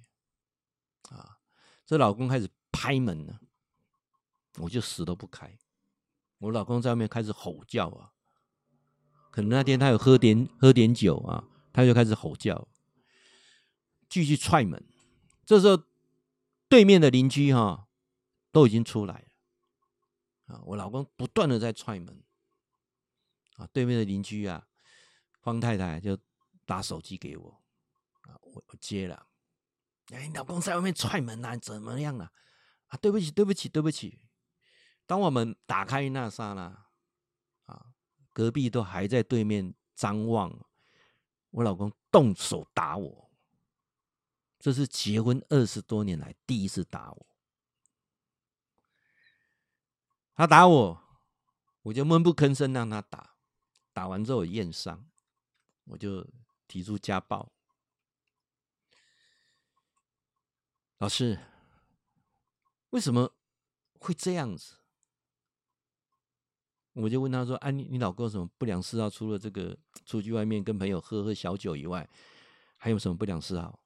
[1.08, 1.38] 啊。
[1.86, 3.40] 这老公开始拍门了，
[4.58, 5.58] 我就死都不开。
[6.40, 8.12] 我老公在外面开始吼叫啊，
[9.30, 12.68] 可能那天他有喝点喝点酒啊，他就开始吼叫，
[14.08, 14.84] 继续踹门。
[15.46, 15.84] 这时候。
[16.70, 17.88] 对面的邻居哈
[18.52, 19.26] 都已经出来
[20.46, 20.62] 了啊！
[20.66, 22.22] 我老公不断的在踹门
[23.56, 23.66] 啊！
[23.72, 24.68] 对面的邻居啊，
[25.40, 26.16] 方太太就
[26.64, 27.60] 打手机给我
[28.20, 29.26] 啊，我我接了
[30.12, 32.30] 哎，老公在外面踹门啊，怎么样啊？
[32.86, 34.20] 啊，对不起，对不起，对不起。
[35.10, 36.86] 当我们打开那刹那，
[37.64, 37.92] 啊，
[38.32, 40.56] 隔壁都还在对面张望，
[41.50, 43.28] 我老公动手打我，
[44.60, 47.26] 这是结婚二十多年来第一次打我。
[50.36, 51.02] 他打我，
[51.82, 53.34] 我就闷不吭声让他打，
[53.92, 55.10] 打完之后我验伤，
[55.86, 56.24] 我就
[56.68, 57.50] 提出家暴。
[60.98, 61.36] 老师，
[62.90, 63.34] 为什么
[63.98, 64.76] 会这样子？
[66.92, 69.08] 我就问他说：“啊，你你老公有什么不良嗜好？
[69.08, 72.08] 除了这个出去外面跟朋友喝喝小酒以外，
[72.76, 73.80] 还有什么不良嗜好？”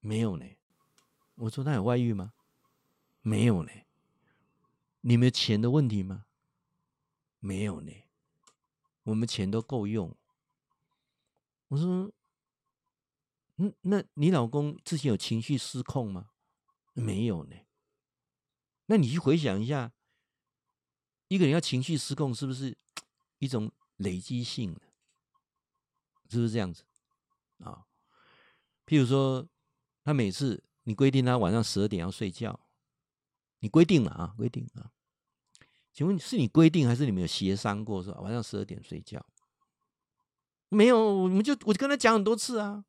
[0.00, 0.46] 没有呢。
[1.34, 2.32] 我说：“他有外遇吗？”
[3.22, 3.70] 没有呢。
[5.02, 6.24] 你们钱的问题吗？
[7.38, 7.92] 没有呢。
[9.04, 10.16] 我们钱都够用。
[11.68, 12.10] 我说。
[13.56, 16.30] 嗯，那你老公之前有情绪失控吗？
[16.94, 17.56] 没有呢。
[18.86, 19.92] 那你去回想一下，
[21.32, 22.76] 一个人要情绪失控，是不是
[23.38, 24.80] 一种累积性的？
[26.28, 26.84] 是不是这样子
[27.58, 27.86] 啊？
[28.86, 29.48] 譬如说，
[30.04, 32.60] 他每次你规定他晚上十二点要睡觉，
[33.60, 34.92] 你规定了啊，规定啊。
[35.92, 39.24] 请问是你规定还是你们有协商过，是吧晚上十二点睡觉？
[40.68, 42.84] 没有，我们就我就跟他讲很多次啊。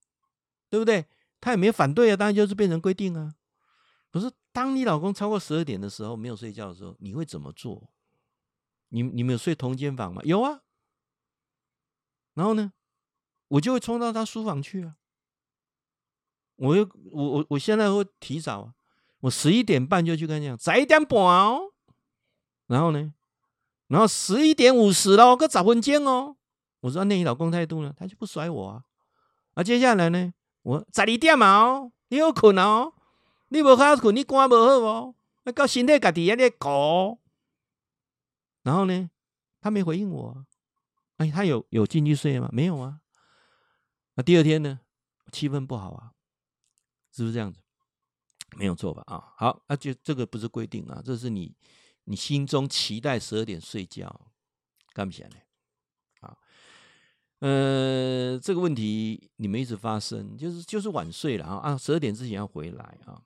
[0.70, 1.06] 对不对？
[1.40, 3.36] 他也没有反对啊，当然就是变成规定啊。
[4.12, 7.93] 可是，当你老公超过十二点的时候没有睡觉的时候，你会怎么做？
[8.94, 10.22] 你你们有睡同间房吗？
[10.24, 10.62] 有啊。
[12.36, 12.72] 然后呢，
[13.48, 14.96] 我就会冲到他书房去啊。
[16.58, 18.74] 我又我我我现在会提早啊，
[19.22, 21.72] 我十一点半就去跟他讲，十一点半哦。
[22.68, 23.14] 然后呢，
[23.88, 26.38] 然后十一点五十了，搁十分钟哦。
[26.82, 27.92] 我说那你老公态度呢？
[27.98, 28.84] 他就不甩我啊。
[29.56, 30.34] 啊，接下来呢？
[30.62, 32.94] 我十二点嘛哦，你有困哦，
[33.50, 37.18] 你无好困，你肝无好哦，那到身体家己也在搞。
[38.64, 39.10] 然后呢，
[39.62, 40.46] 他没回应我，
[41.18, 42.50] 哎，他有有进去睡吗？
[42.52, 43.02] 没有啊。
[44.16, 44.80] 那第二天呢，
[45.32, 46.14] 气氛不好啊，
[47.12, 47.62] 是不是这样子？
[48.58, 49.04] 没有错吧？
[49.08, 51.56] 啊，好，那就这个不是规定啊，这是你
[52.06, 54.32] 你心中期待十二点睡觉，
[54.94, 55.36] 干不起来呢？
[57.40, 63.22] 呃，这个问题你们一直发生，就是就是晚睡了啊，啊，十二点之前要回来啊。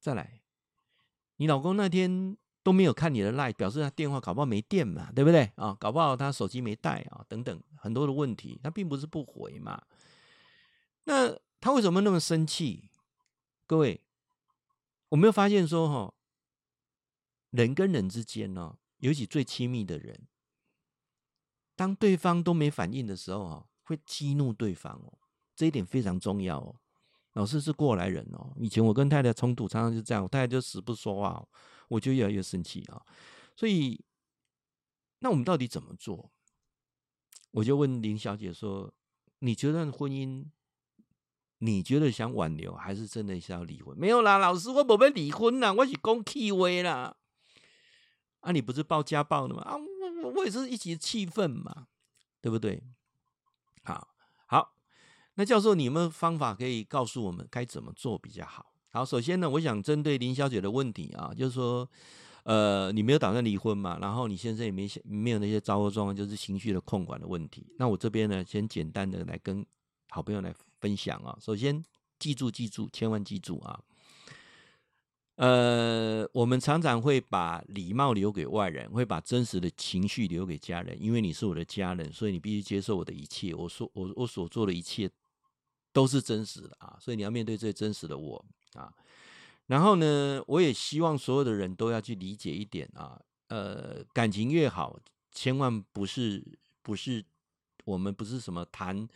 [0.00, 0.42] 再来，
[1.36, 5.76] 你老公那天都没有看你的 LINE，表示他电话搞不好没电嘛，对不对啊？
[5.78, 9.80] 搞不好他手机没带啊，等等很多的问题，他并不是不回嘛。
[11.04, 12.88] 那他为什么那么生气？
[13.66, 14.00] 各位，
[15.10, 16.14] 我没有发现说哈，
[17.50, 20.26] 人跟人之间呢，尤其最亲密的人。
[21.76, 25.18] 当对方都没反应的时候，哈，会激怒对方哦，
[25.54, 26.76] 这一点非常重要哦。
[27.34, 31.46] 老师是过来人哦，以前我跟太太冲突常常就这样，我太太就死不说话，
[31.88, 33.02] 我就越来越生气啊。
[33.56, 34.04] 所以，
[35.20, 36.30] 那我们到底怎么做？
[37.52, 38.92] 我就问林小姐说
[39.40, 40.46] ：“你觉得婚姻，
[41.58, 47.16] 你觉得想挽留，还是真的是要离婚？”没有啦，老师，我不要离婚啦，我是讲气话啦。
[48.40, 49.62] 啊，你不是报家暴的吗？
[49.62, 49.76] 啊。
[50.22, 51.88] 我我也是一起气愤嘛，
[52.40, 52.82] 对不对？
[53.82, 54.14] 好，
[54.46, 54.74] 好，
[55.34, 58.73] 那教授，你有没有方法可以告诉我们该怎么做比较好？
[58.94, 61.86] 好，首先呢，我想针对林小姐的问题啊，就是说，
[62.44, 63.98] 呃，你没有打算离婚嘛？
[64.00, 67.66] 然后你先生也没没有那些糟糕状况，就是情绪的控管的问题。
[67.76, 69.66] 那我这边呢，先简单的来跟
[70.10, 71.36] 好朋友来分享啊。
[71.40, 71.84] 首先，
[72.20, 73.80] 记住，记住，千万记住啊。
[75.38, 80.96] 呃，我们常常会把礼貌留给外人，会把真实的情绪留给家人。
[81.02, 83.52] 因为你是我的家人，所以你必须接受我的一切。
[83.56, 85.10] 我说我我所做的一切
[85.92, 88.44] 都是真实的啊，所以你要面对最真实的我
[88.74, 88.92] 啊。
[89.66, 94.98] 然后呢，我也希望所有的人都要去理解一点啊，呃，感情越好，
[95.32, 96.44] 千万不是
[96.82, 97.24] 不是
[97.84, 99.08] 我们不是什么谈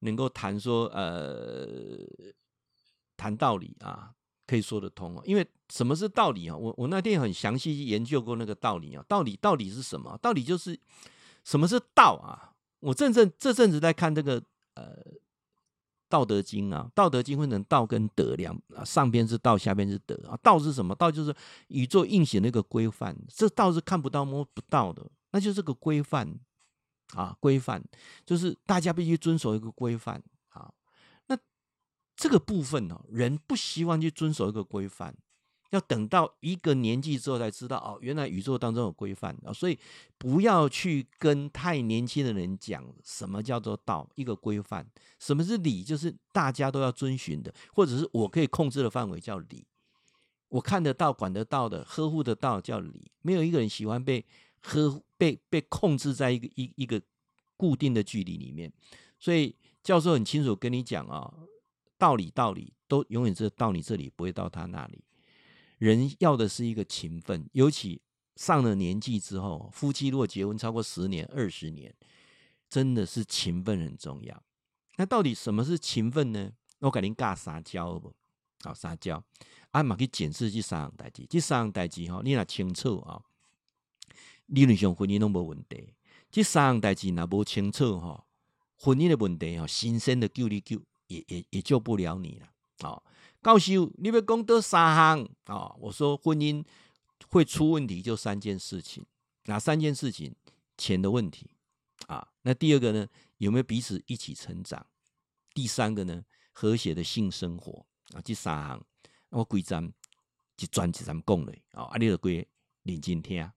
[0.00, 2.06] 能够谈说呃
[3.16, 4.12] 谈道理啊。
[4.46, 6.56] 可以说得通哦，因为什么是道理啊？
[6.56, 9.04] 我我那天很详细研究过那个道理啊。
[9.06, 10.18] 道理到底是什么？
[10.22, 10.80] 道理就是
[11.44, 12.56] 什么是道啊？
[12.80, 14.94] 我正正这阵子在看这个呃
[16.08, 20.36] 《道德经》啊，《道德经》分成道跟德两，上边是道，下边是德啊。
[20.42, 20.94] 道是什么？
[20.94, 21.34] 道就是
[21.68, 26.38] 宇宙运行的一个规范，这道是看不到摸不到的，那就是个规范
[27.14, 27.82] 啊，规范
[28.24, 30.72] 就是大家必须遵守一个规范啊。
[31.26, 31.38] 那。
[32.20, 35.14] 这个部分呢，人不希望去遵守一个规范，
[35.70, 39.78] 要等到一个年纪之后才知道哦，原来宇宙当中有规范啊，所以
[40.16, 44.86] 不要去跟太年轻的人讲什么叫做道，一个规范，
[45.18, 49.66] 什么是理，就是大家都要遵循的，或者是我可以控制的范围叫理，
[50.48, 54.24] 我看得到、管得到的、呵护得到叫理，没有一个人喜欢被
[54.62, 57.00] 呵被被控制在一个一一个
[57.58, 58.72] 固定的距离里面，
[59.18, 61.30] 所以教授很清楚跟你讲啊，
[61.98, 65.04] 道理道理都永远是到你这里，不会到他那里。
[65.78, 68.02] 人要的是一个勤奋，尤其
[68.36, 71.94] 上了年纪之后，夫妻如果结婚超过十年、二十年，
[72.68, 74.42] 真的是勤奋很重要。
[74.96, 76.52] 那到底什么是勤奋呢？
[76.80, 78.14] 我给您尬撒娇不？
[78.62, 79.22] 好撒娇，
[79.70, 83.22] 啊嘛去检视这三样代志，这三样代志哈，你若清楚啊，
[84.46, 85.94] 理论上婚姻拢无问题。
[86.28, 88.26] 这三样代志若无清楚哈，
[88.76, 93.00] 婚姻的问题哈，新生的救你救也也也救不了你了啊。
[93.42, 95.74] 教授，你要讲到三项啊？
[95.78, 96.64] 我说婚姻
[97.30, 99.06] 会出问题，就三件事情。
[99.44, 100.34] 哪三件事情？
[100.76, 101.50] 钱的问题
[102.08, 102.28] 啊。
[102.42, 103.08] 那第二个呢？
[103.38, 104.84] 有没有彼此一起成长？
[105.54, 106.24] 第三个呢？
[106.52, 108.20] 和谐的性生活啊。
[108.24, 108.84] 这三项
[109.28, 109.90] 我规章
[110.58, 111.84] 一专一专讲嘞啊。
[111.84, 112.46] 啊，你就归
[112.82, 113.50] 认真听。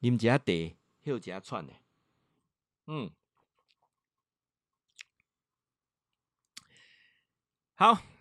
[0.00, 1.72] 啉一下茶，喝一下串的。
[2.86, 3.10] 嗯，
[7.74, 8.15] 好。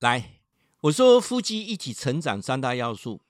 [0.00, 0.40] 来，
[0.80, 3.20] 我说夫妻一起成长三大要素：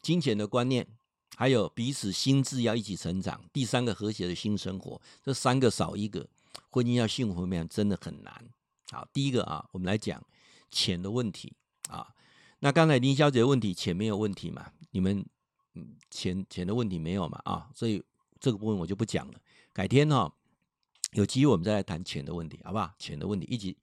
[0.00, 0.86] 金钱的观念，
[1.34, 3.42] 还有彼此心智要一起成长。
[3.52, 6.28] 第三个和谐的新生活，这三个少一个，
[6.70, 8.32] 婚姻要幸福面真的很难。
[8.92, 10.22] 好，第一个啊，我们来讲
[10.70, 11.52] 钱的问题
[11.88, 12.06] 啊。
[12.60, 14.70] 那刚才林小姐的问题，钱没有问题嘛？
[14.92, 15.26] 你们
[15.74, 17.40] 嗯，钱钱的问题没有嘛？
[17.44, 18.00] 啊，所以
[18.38, 19.34] 这个部分我就不讲了。
[19.72, 20.32] 改天哈、哦，
[21.14, 22.94] 有机会我们再来谈钱的问题，好不好？
[22.96, 23.76] 钱的问题一起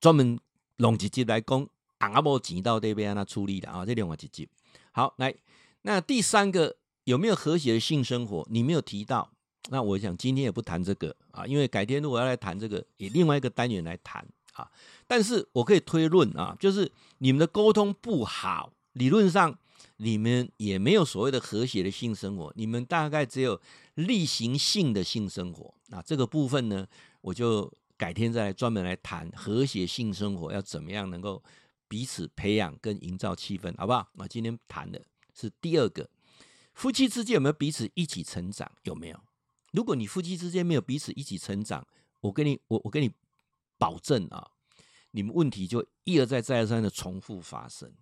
[0.00, 0.40] 专门。
[0.78, 3.84] 弄一集来讲，阿无钱到底要安怎处理的啊？
[3.84, 4.48] 这两个一集。
[4.92, 5.34] 好，来，
[5.82, 8.46] 那第三个有没有和谐的性生活？
[8.48, 9.28] 你没有提到，
[9.70, 14.70] 那我想今天也不谈这个啊，因为改天如果要来谈这个，以另外一个单元来谈啊。
[15.08, 19.58] 但是我可以推论啊，就是你们的沟通不好，理论上
[19.96, 23.60] 你们也没有所谓的和谐的性生活，你们大概只有
[23.94, 25.74] 例行性的性生活。
[25.88, 26.86] 那这个部分呢，
[27.22, 27.72] 我就。
[27.98, 31.42] 改天再来专门来谈和谐性生活要怎么样能够
[31.88, 34.08] 彼此培养跟营造气氛，好不好？
[34.14, 36.08] 那今天谈的是第二个，
[36.74, 38.70] 夫妻之间有没有彼此一起成长？
[38.84, 39.20] 有没有？
[39.72, 41.86] 如果你夫妻之间没有彼此一起成长，
[42.20, 43.10] 我跟你我我跟你
[43.76, 44.48] 保证啊，
[45.10, 47.92] 你们问题就一而再再而三的重复发生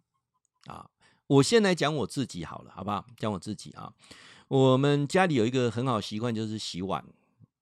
[0.67, 0.91] 啊！
[1.27, 3.05] 我先来讲我自己好了，好不好？
[3.17, 3.93] 讲我自己啊，
[4.49, 7.05] 我们家里有一个很好习惯，就是洗碗。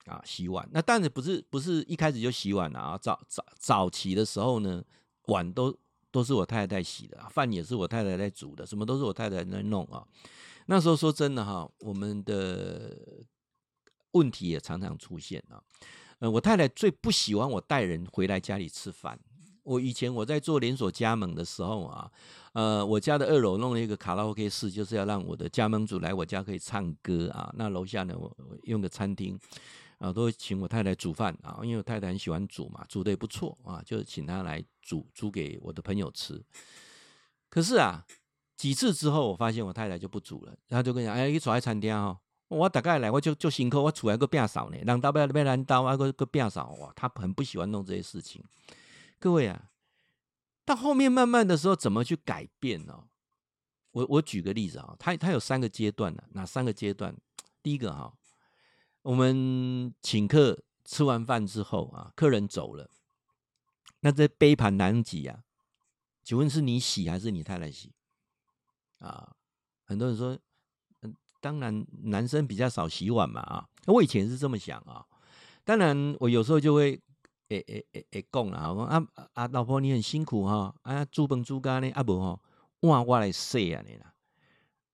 [0.07, 2.99] 啊，洗碗那当然不是不是一开始就洗碗了啊。
[2.99, 4.83] 早早早期的时候呢，
[5.27, 5.77] 碗都
[6.11, 10.07] 都是我太太洗的，饭也是我太太在煮的，什么都是我太太在弄啊。
[10.67, 12.97] 那时候说真的哈，我们的
[14.13, 15.63] 问题也常常出现啊。
[16.21, 19.19] 呃，我太太最不喜欢我带人回来家里吃饭。
[19.63, 22.11] 我以前我在做连锁加盟的时候啊，
[22.53, 27.51] 呃，我家的二楼弄了一个卡拉 OK 室，就是要让我的加盟主来我家可以唱歌啊。
[27.57, 28.31] 那楼下呢，我
[28.65, 29.39] 用个餐厅。
[30.05, 36.45] 啊，都会请我太太煮饭啊，因为我太太很喜欢煮嘛，煮得也不错啊，就请她来煮煮给我的朋友吃。
[37.49, 38.05] 可是啊，
[38.55, 48.45] 几次之后，我发现我太太就不煮了，她就跟你讲，哎，你坐在餐厅哦，我大概来我就就辛苦，我出来个变少呢，让刀不要被拦刀啊，个个变少哇，她很不喜欢弄这些事情。
[49.19, 49.71] 各位啊，
[50.67, 53.05] 到后面慢慢的时候，怎么去改变呢？
[53.93, 57.17] 我我举个例子啊，他他有三个阶段呢，哪三个阶段？
[57.63, 58.13] 第一个哈。
[59.05, 62.89] 我们请客吃完饭之后啊，客人走了，
[64.01, 65.45] 那这杯盘狼藉啊，
[66.23, 67.93] 请问是你洗还是你太太洗？
[69.01, 69.37] 啊，
[69.85, 70.39] 很多人说，
[71.03, 75.05] 嗯，当然男生比较少洗碗嘛啊，我以前是这么想啊，
[75.65, 76.99] 当然我有时候就会
[77.49, 82.41] 诶诶诶诶讲了啊啊，老婆你很辛苦哈啊，煮饭煮咖呢啊不哈，
[82.81, 84.15] 碗我来洗啊你啦，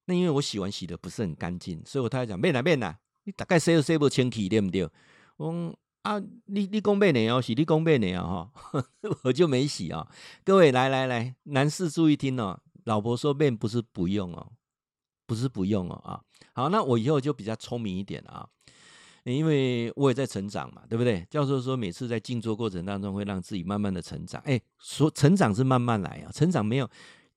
[0.06, 2.99] 那因为我洗碗洗的不是很干净，所以我太太讲免啦免啦。
[3.24, 4.88] 你大概洗都洗不清气，对不对？
[5.36, 7.28] 我啊，你你讲咩呢？
[7.28, 8.16] 哦，是你讲咩呢？
[8.22, 8.50] 哈，
[9.24, 10.06] 我就没洗啊。
[10.44, 12.58] 各位来来来，男士注意听哦。
[12.84, 14.52] 老婆说面不是不用哦，
[15.26, 16.20] 不是不用哦啊。
[16.54, 18.48] 好，那我以后就比较聪明一点啊，
[19.24, 21.26] 因为我也在成长嘛，对不对？
[21.28, 24.40] 教授说每次在静坐过程当中会让自己慢慢的成长。
[24.46, 26.88] 哎，说成长是慢慢来啊，成长没有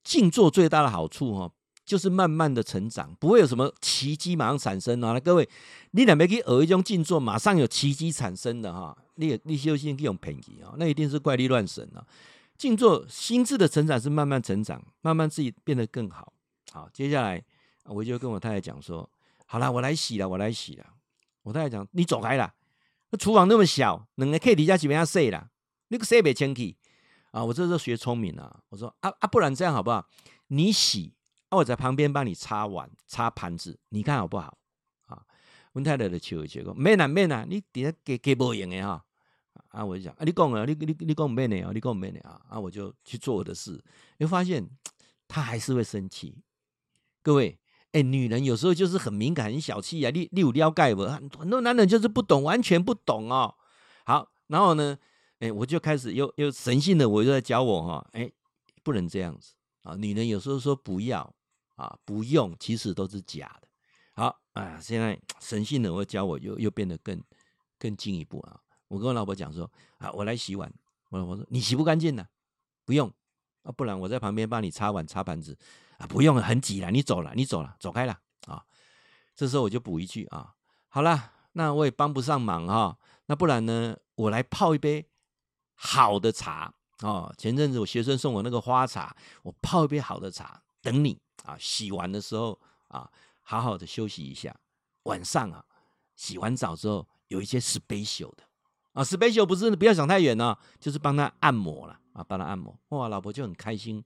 [0.03, 1.51] 静坐最大的好处哦。
[1.85, 5.13] 就是慢慢的成长，不会有什么奇迹马上产生啊！
[5.13, 5.47] 那各位，
[5.91, 8.97] 你两边去学一种静坐，马上有奇迹产生的哈？
[9.15, 10.73] 你你修心去用便宜啊？
[10.77, 12.05] 那一定是怪力乱神啊！
[12.57, 16.31] 静坐心智的成长是慢慢成长，慢慢自己变得更好。
[16.71, 17.43] 好，接下来
[17.85, 19.09] 我就跟我太太讲说
[19.45, 20.85] ：“好了，我来洗了，我来洗了。”
[21.43, 22.53] 我太太讲：“你走开了，
[23.09, 25.49] 那厨房那么小，两个 K 底下几边要洗了，
[25.89, 26.77] 那个洗不清气
[27.31, 30.07] 啊！”我这时候学聪明了，我说：“啊啊，不然这样好不好？
[30.47, 31.13] 你洗，
[31.53, 34.57] 啊、我在旁边帮你擦碗、擦盘子，你看好不好？”
[35.07, 35.23] 啊，
[35.73, 39.03] 我太太的求一求说：“免啊免啊，你底下给给不赢的哈。”
[39.69, 43.83] 啊，我就讲：“啊，你讲啊，你你你讲免的啊，你讲免的啊。”啊，我就去做我的事，
[44.17, 44.67] 又发现
[45.27, 46.35] 他还是会生气。
[47.21, 47.59] 各位。
[47.93, 50.09] 哎，女人有时候就是很敏感、很小气啊！
[50.09, 51.03] 你你有了解不？
[51.03, 53.53] 很多男人就是不懂，完全不懂哦。
[54.03, 54.97] 好，然后呢，
[55.37, 58.27] 哎，我就开始又又神性的，我就在教我哈，哎，
[58.81, 59.93] 不能这样子啊！
[59.93, 61.35] 女人有时候说不要
[61.75, 63.67] 啊，不用，其实都是假的。
[64.13, 67.21] 好啊，现在神性的，我教我又又变得更
[67.79, 68.59] 更进一步啊！
[68.87, 70.71] 我跟我老婆讲说啊，我来洗碗，
[71.09, 72.27] 我老婆说你洗不干净的，
[72.85, 73.11] 不用
[73.63, 75.57] 啊，不然我在旁边帮你擦碗、擦盘子。
[75.99, 78.65] 啊，不用了，很挤了，你走了，你走了，走开了啊！
[79.35, 80.53] 这时候我就补一句啊，
[80.89, 82.97] 好了，那我也帮不上忙哈，
[83.27, 85.07] 那不然呢，我来泡一杯
[85.75, 87.33] 好的茶哦。
[87.37, 91.55] 前阵子我学生送我那个花茶，我泡一杯好的茶，等你啊。
[91.59, 93.09] 洗完的时候啊，
[93.41, 94.53] 好好的休息一下。
[95.03, 95.63] 晚上啊，
[96.15, 98.43] 洗完澡之后，有一些 special 的
[98.91, 102.77] 啊，special 不是不要想太远呢，就是帮他按摩了啊，帮他按摩。
[102.89, 104.03] 哇，老婆就很开心。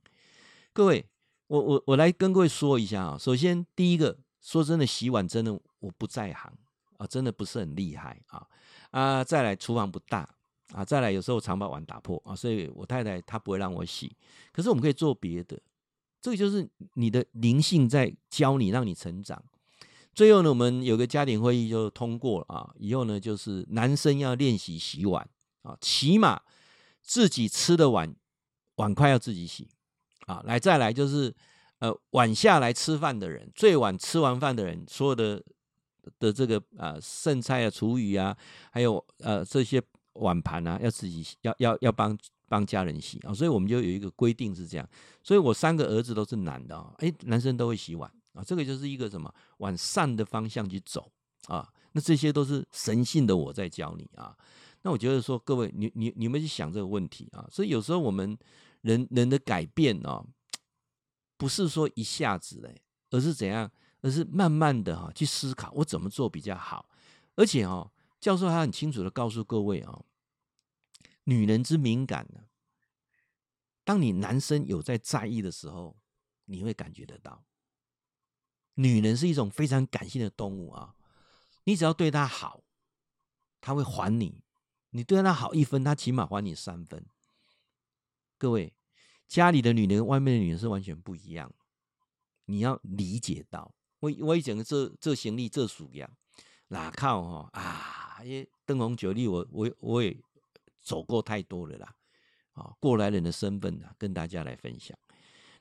[0.73, 1.05] 各位。
[1.49, 6.51] 我我我来跟各位说一下啊，首先第一个说真的，洗碗真的我不在行
[6.97, 8.45] 啊，真的不是很厉害啊
[8.91, 9.23] 啊！
[9.23, 10.27] 再来厨房不大
[10.73, 14.13] 啊，再来有时候常把碗打破啊，所以我太太她不会让我洗。
[14.51, 15.57] 可是我们可以做别的，
[16.27, 19.41] 这个就是你的灵性在教你，让你成长。
[20.13, 25.25] 最后呢，我们有个家庭会议就通过了啊，以后呢就是男生要练习洗碗
[25.61, 26.41] 啊，起码
[27.01, 28.13] 自己吃的碗
[28.75, 29.69] 碗筷要自己洗。
[30.25, 31.33] 啊，来再来就是，
[31.79, 35.41] 呃，晚下来吃饭的人，最晚吃完饭的人，所有的
[36.19, 38.35] 的这个啊、呃、剩菜啊、厨余啊，
[38.69, 39.81] 还有呃这些
[40.17, 44.89] 碗盘啊，要自己洗要要要帮帮家人洗啊，所以我们就有一个规定是这样。
[45.23, 51.11] 所以我三个儿子都是男的啊，哎，男生都会洗碗啊，这个就是一个什么往善的方向去走
[51.47, 51.67] 啊。
[51.91, 54.35] 那这些都是神性的我在教你啊。
[54.83, 58.37] 那我觉得说各位，你你你们去想这个问题啊，所以有时候我们。
[58.81, 60.23] 人人的改变哦，
[61.35, 63.69] 不是说一下子嘞，而是怎样？
[64.01, 66.87] 而是慢慢的哈去思考，我怎么做比较好。
[67.35, 67.91] 而且哦，
[68.21, 70.05] 教授他很清楚的告诉各位哦，
[71.29, 72.47] 女人之敏感呢，
[73.83, 75.99] 当你男生有在在意的时候，
[76.45, 77.43] 你会感觉得到。
[78.75, 80.95] 女人是一种非常感性的动物啊，
[81.65, 82.63] 你只要对她好，
[83.59, 84.41] 她会还你；
[84.91, 87.05] 你对她好一分，她起码还你三分。
[88.37, 88.73] 各位，
[89.27, 91.53] 家里的女人，外面的女人是完全不一样。
[92.45, 96.09] 你要理解到，我我以前这这行李这属样，
[96.69, 98.23] 哪靠哈啊？
[98.23, 100.17] 因为灯红酒绿，我我我也
[100.87, 101.95] 走过太多了啦。
[102.53, 104.97] 啊，过来人的身份啊，跟大家来分享。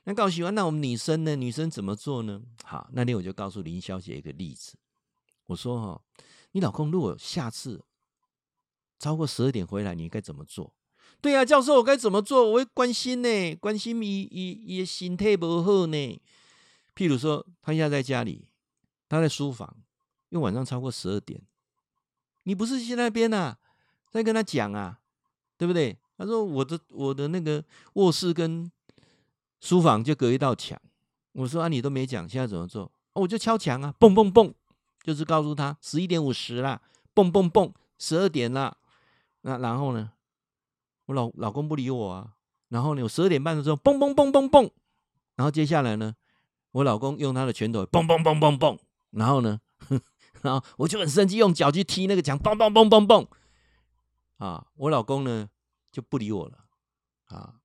[0.05, 1.35] 那告诉我，那我们女生呢？
[1.35, 2.41] 女生怎么做呢？
[2.63, 4.77] 好，那天我就告诉林小姐一个例子。
[5.47, 6.01] 我说哈，
[6.53, 7.83] 你老公如果下次
[8.97, 10.73] 超过十二点回来，你该怎么做？
[11.19, 12.49] 对呀、啊，教授，我该怎么做？
[12.51, 16.21] 我会关心呢，关心伊伊伊的心态不好呢。
[16.95, 18.47] 譬如说，他现在在家里，
[19.09, 19.75] 他在书房，
[20.29, 21.41] 因为晚上超过十二点，
[22.43, 23.59] 你不是去那边啊？
[24.09, 24.99] 在跟他讲啊，
[25.57, 25.97] 对不对？
[26.17, 28.71] 他说我的我的那个卧室跟
[29.61, 30.79] 书房就隔一道墙。
[31.33, 32.91] 我说啊，你都没讲，现在怎么做？
[33.13, 34.53] 我就敲墙啊，蹦蹦蹦，
[35.03, 36.81] 就是告诉他十一点五十了，
[37.13, 38.77] 蹦蹦蹦，十二点了。
[39.41, 40.11] 那然后呢？
[41.05, 42.33] 我老老公不理我啊，
[42.67, 44.69] 然后呢，我十二点半的时候，蹦蹦蹦蹦蹦，
[45.35, 46.13] 然后接下来呢，
[46.71, 48.77] 我老公用他的拳头，蹦蹦蹦蹦蹦，
[49.11, 49.57] 然后呢，
[50.41, 53.25] 然后我就很生气，用脚去踢那个墙，蹦蹦蹦蹦蹦，
[54.37, 55.49] 啊，我老公呢
[55.91, 56.65] 就不理我了，
[57.25, 57.55] 啊，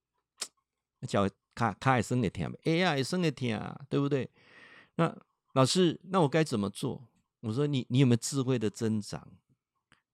[1.06, 4.30] 脚卡卡也生个疼，哎呀也生个疼啊，对不对？
[4.96, 5.14] 那
[5.54, 7.08] 老师，那我该怎么做？
[7.40, 9.26] 我说你你有没有智慧的增长？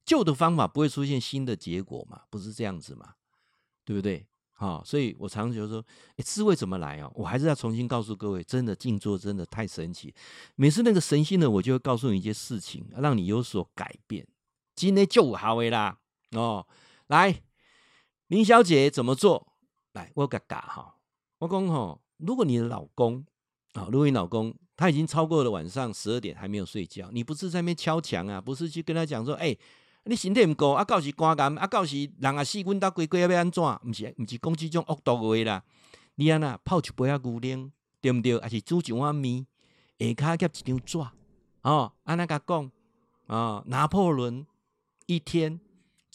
[0.05, 2.23] 旧的方法不会出现新的结果嘛？
[2.31, 3.15] 不是这样子嘛？
[3.85, 4.27] 对不对？
[4.53, 5.85] 好，所以我常常觉得说，
[6.25, 7.09] 智慧怎么来啊？
[7.15, 10.13] 我还是要重新告诉各位，真的静坐真的太神奇。
[10.57, 14.27] 每次那个神性的，我就会告诉你一些事情，让你有所改变。
[14.75, 15.99] 今天就好位啦
[16.33, 16.67] 哦，
[17.07, 17.43] 来，
[18.29, 19.53] 林小姐怎么做？
[19.93, 20.97] 来，我嘎嘎哈，
[21.39, 23.25] 我讲哈，如果你的老公
[23.73, 28.41] 啊，如果你老公他已经超过了晚上十二点还没有睡觉，你不是在那边敲墙啊？
[28.41, 29.57] 不是去跟他讲说，哎。
[30.05, 33.63] 你身体毋顾，啊，到时肝癌，啊，到时人啊死，阮兜规规要安怎？
[33.63, 35.63] 毋是，毋是讲即种恶毒的话啦。
[36.15, 37.71] 你安那泡一杯啊牛奶，
[38.01, 38.41] 对毋对？
[38.41, 39.47] 还是煮一碗面，
[39.99, 40.99] 下骹夹一张纸，
[41.61, 42.71] 哦，安那甲讲，
[43.27, 44.47] 啊，拿破仑
[45.05, 45.61] 一天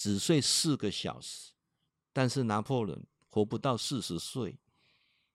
[0.03, 1.53] 只睡四个小时，
[2.11, 4.59] 但是拿破仑活不到四十岁。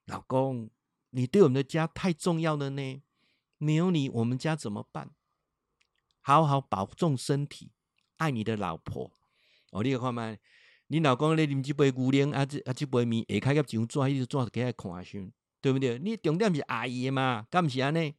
[0.04, 0.68] 老公，
[1.08, 3.02] 你对我们的家太重要了呢，
[3.56, 5.12] 没有你，我们家怎么办？
[6.20, 7.70] 好好保重身体。
[8.18, 9.10] 爱你的老婆
[9.70, 10.36] 哦，你看嘛，
[10.88, 15.98] 你老公咧啉一杯牛奶，啊这啊这杯面，下开个上纸，一直纸给他看上，对不对？
[15.98, 18.14] 你重点是爱伊嘛，敢毋是安尼？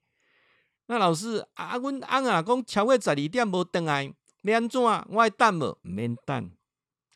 [0.87, 4.11] 那老师啊，阮翁啊讲超过十二点无回来，
[4.43, 4.81] 要安怎？
[4.81, 5.71] 我会等无？
[5.71, 6.51] 毋免等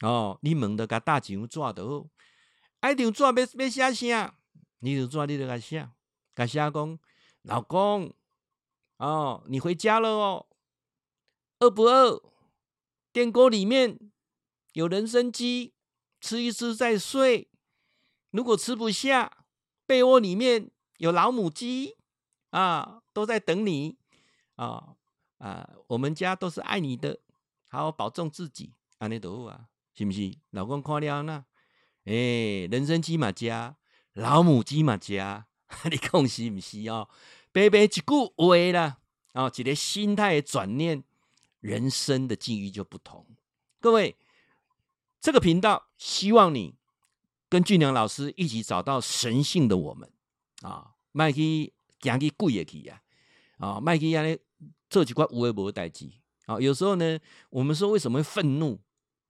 [0.02, 2.08] 哦，你问着甲大上纸着好。
[2.82, 4.36] 爱张纸要要写啥？
[4.80, 5.90] 你张纸你着甲写，
[6.36, 7.00] 甲写讲
[7.44, 8.14] 老公
[8.98, 10.48] 哦，你回家了哦，
[11.60, 12.22] 饿不饿？
[13.14, 13.98] 电锅里面
[14.74, 15.74] 有人参鸡，
[16.20, 17.50] 吃一吃再睡。
[18.32, 19.46] 如果吃不下，
[19.86, 21.96] 被窝里面有老母鸡
[22.50, 23.98] 啊，都在等你
[24.56, 24.96] 啊
[25.46, 25.70] 啊！
[25.88, 27.20] 我们家都是爱你的，
[27.70, 28.72] 好好保重自己。
[29.00, 30.34] 安尼都好啊，是不是？
[30.52, 31.44] 老公看了那，
[32.06, 32.14] 哎，
[32.72, 33.76] 人生鸡嘛加，
[34.14, 35.46] 老母鸡嘛加，
[35.92, 37.10] 你讲是不是哦？
[37.52, 39.00] 白白一句话啦，
[39.34, 41.04] 哦，一个心态的转念。
[41.60, 43.26] 人生的境遇就不同。
[43.80, 44.18] 各位，
[45.22, 46.76] 这个频道希望你
[47.48, 50.12] 跟俊良老师一起找到神性的我们
[50.62, 51.72] 啊，麦去
[52.02, 53.02] 讲去贵也可以啊，
[53.60, 54.38] 啊，麦去让你
[54.90, 56.10] 做几块无为无代志
[56.46, 56.60] 啊。
[56.60, 58.80] 有时候呢，我们说为什么会愤怒，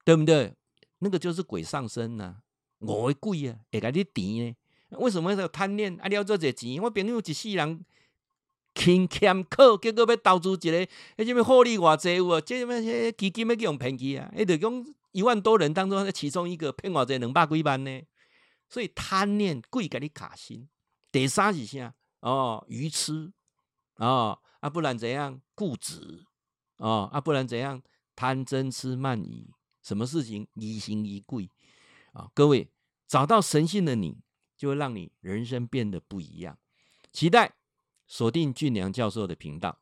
[0.04, 0.54] 对不对？
[0.98, 2.36] 那个就是鬼上身呐、啊，
[2.78, 4.56] 我会贵啊，会给你甜呢。
[4.98, 5.94] 为什么会有贪念？
[6.00, 7.84] 啊，你要做这钱，我朋友一世人。
[8.76, 12.40] 勤俭苦，结果要投资一个，而且要获利偌济有无？
[12.40, 12.82] 这么
[13.12, 14.28] 基金要用骗去啊？
[14.34, 18.02] 哎，就讲一万多人当中，其中一个骗偌济两百几万呢？
[18.68, 20.68] 所以贪念贵给你卡心。
[21.12, 21.94] 第三是啥？
[22.18, 23.32] 哦，愚痴
[23.98, 25.38] 哦，啊，不然怎样？
[25.54, 26.24] 固执
[26.78, 27.82] 哦，啊，不然怎样？
[28.16, 29.50] 贪嗔痴慢疑，
[29.82, 31.50] 什么事情疑心疑贵
[32.14, 32.30] 啊？
[32.32, 32.70] 各位
[33.06, 34.16] 找到神性的你，
[34.56, 36.56] 就会让你人生变得不一样。
[37.12, 37.52] 期待。
[38.06, 39.78] 锁定俊良教授的频道，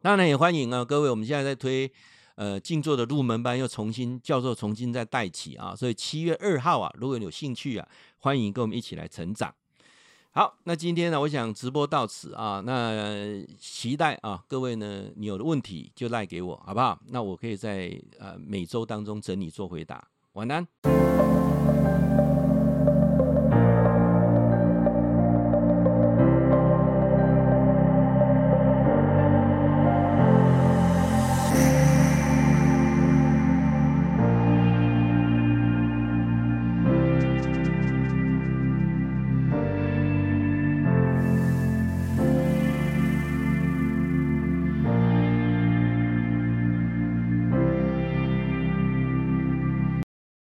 [0.00, 1.92] 当然也欢迎啊，各位，我们现在在推
[2.36, 7.88] 呃静坐的入门班，又重新教授重新再带起啊，所以七月二号啊，如果你有兴趣啊，
[8.18, 9.52] 欢迎跟我们一起来成长。
[10.36, 16.98] 好，那今天呢，我想直播到此啊，那期待啊，各位呢，你有的问题就赖给我，好不好？
[17.06, 20.08] 那我可以在呃每周当中整理做回答。
[20.32, 20.66] 晚安。